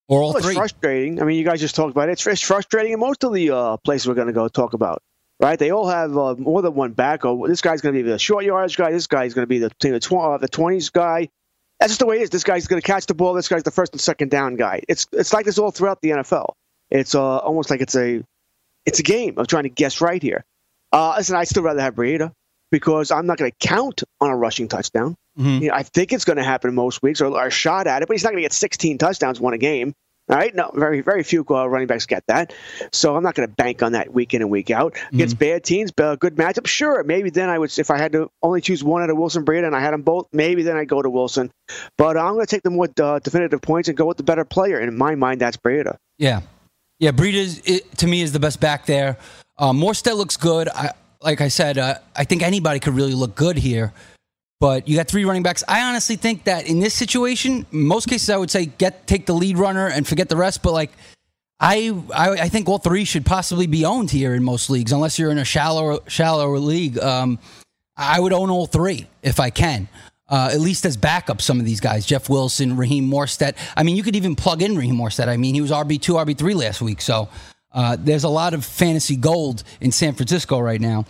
[0.09, 1.21] Or all Well, it's frustrating.
[1.21, 2.13] I mean, you guys just talked about it.
[2.13, 5.03] It's, it's frustrating in most of the uh, places we're going to go talk about.
[5.43, 5.59] Right?
[5.59, 7.25] They all have uh, more than one back.
[7.25, 8.93] Oh, this guy's going to be the short yardage guy.
[8.93, 11.29] This guy's going to be the the, tw- uh, the 20s guy.
[11.81, 12.31] That's just the way it is.
[12.31, 13.35] This guy's going to catch the ball.
[13.35, 14.83] This guy's the first and second down guy.
[14.89, 16.53] It's it's like this all throughout the NFL.
[16.93, 18.23] It's uh, almost like it's a
[18.87, 20.45] it's a game of trying to guess right here.
[20.93, 22.33] Uh, listen, I'd still rather have Breida
[22.71, 25.17] because I'm not going to count on a rushing touchdown.
[25.37, 25.63] Mm-hmm.
[25.63, 28.03] You know, I think it's going to happen most weeks or, or a shot at
[28.03, 29.95] it, but he's not going to get 16 touchdowns one a game.
[30.33, 32.55] All right, no, very very few uh, running backs get that,
[32.91, 34.97] so I'm not going to bank on that week in and week out.
[35.13, 37.05] Against bad teams, but a good matchup, sure.
[37.05, 39.67] Maybe then I would, if I had to only choose one out of Wilson Breida
[39.67, 41.51] and I had them both, maybe then I'd go to Wilson.
[41.99, 44.47] But I'm going to take the more uh, definitive points and go with the better
[44.47, 44.79] player.
[44.79, 45.99] And in my mind, that's Breida.
[46.17, 46.41] Yeah,
[46.99, 47.11] yeah.
[47.11, 49.19] Breida to me is the best back there.
[49.59, 50.69] Uh, Mostert looks good.
[50.69, 53.93] I, like I said, uh, I think anybody could really look good here.
[54.63, 55.65] But you got three running backs.
[55.67, 59.33] I honestly think that in this situation, most cases, I would say get take the
[59.33, 60.63] lead runner and forget the rest.
[60.63, 60.93] But like,
[61.59, 65.19] I I, I think all three should possibly be owned here in most leagues, unless
[65.19, 66.97] you're in a shallow shallower league.
[67.01, 67.41] Um,
[67.97, 69.89] I would own all three if I can.
[70.29, 73.57] Uh, at least as backup, some of these guys, Jeff Wilson, Raheem Mostert.
[73.77, 75.27] I mean, you could even plug in Raheem Mostert.
[75.27, 77.01] I mean, he was RB two, RB three last week.
[77.01, 77.29] So
[77.73, 81.05] uh, there's a lot of fantasy gold in San Francisco right now.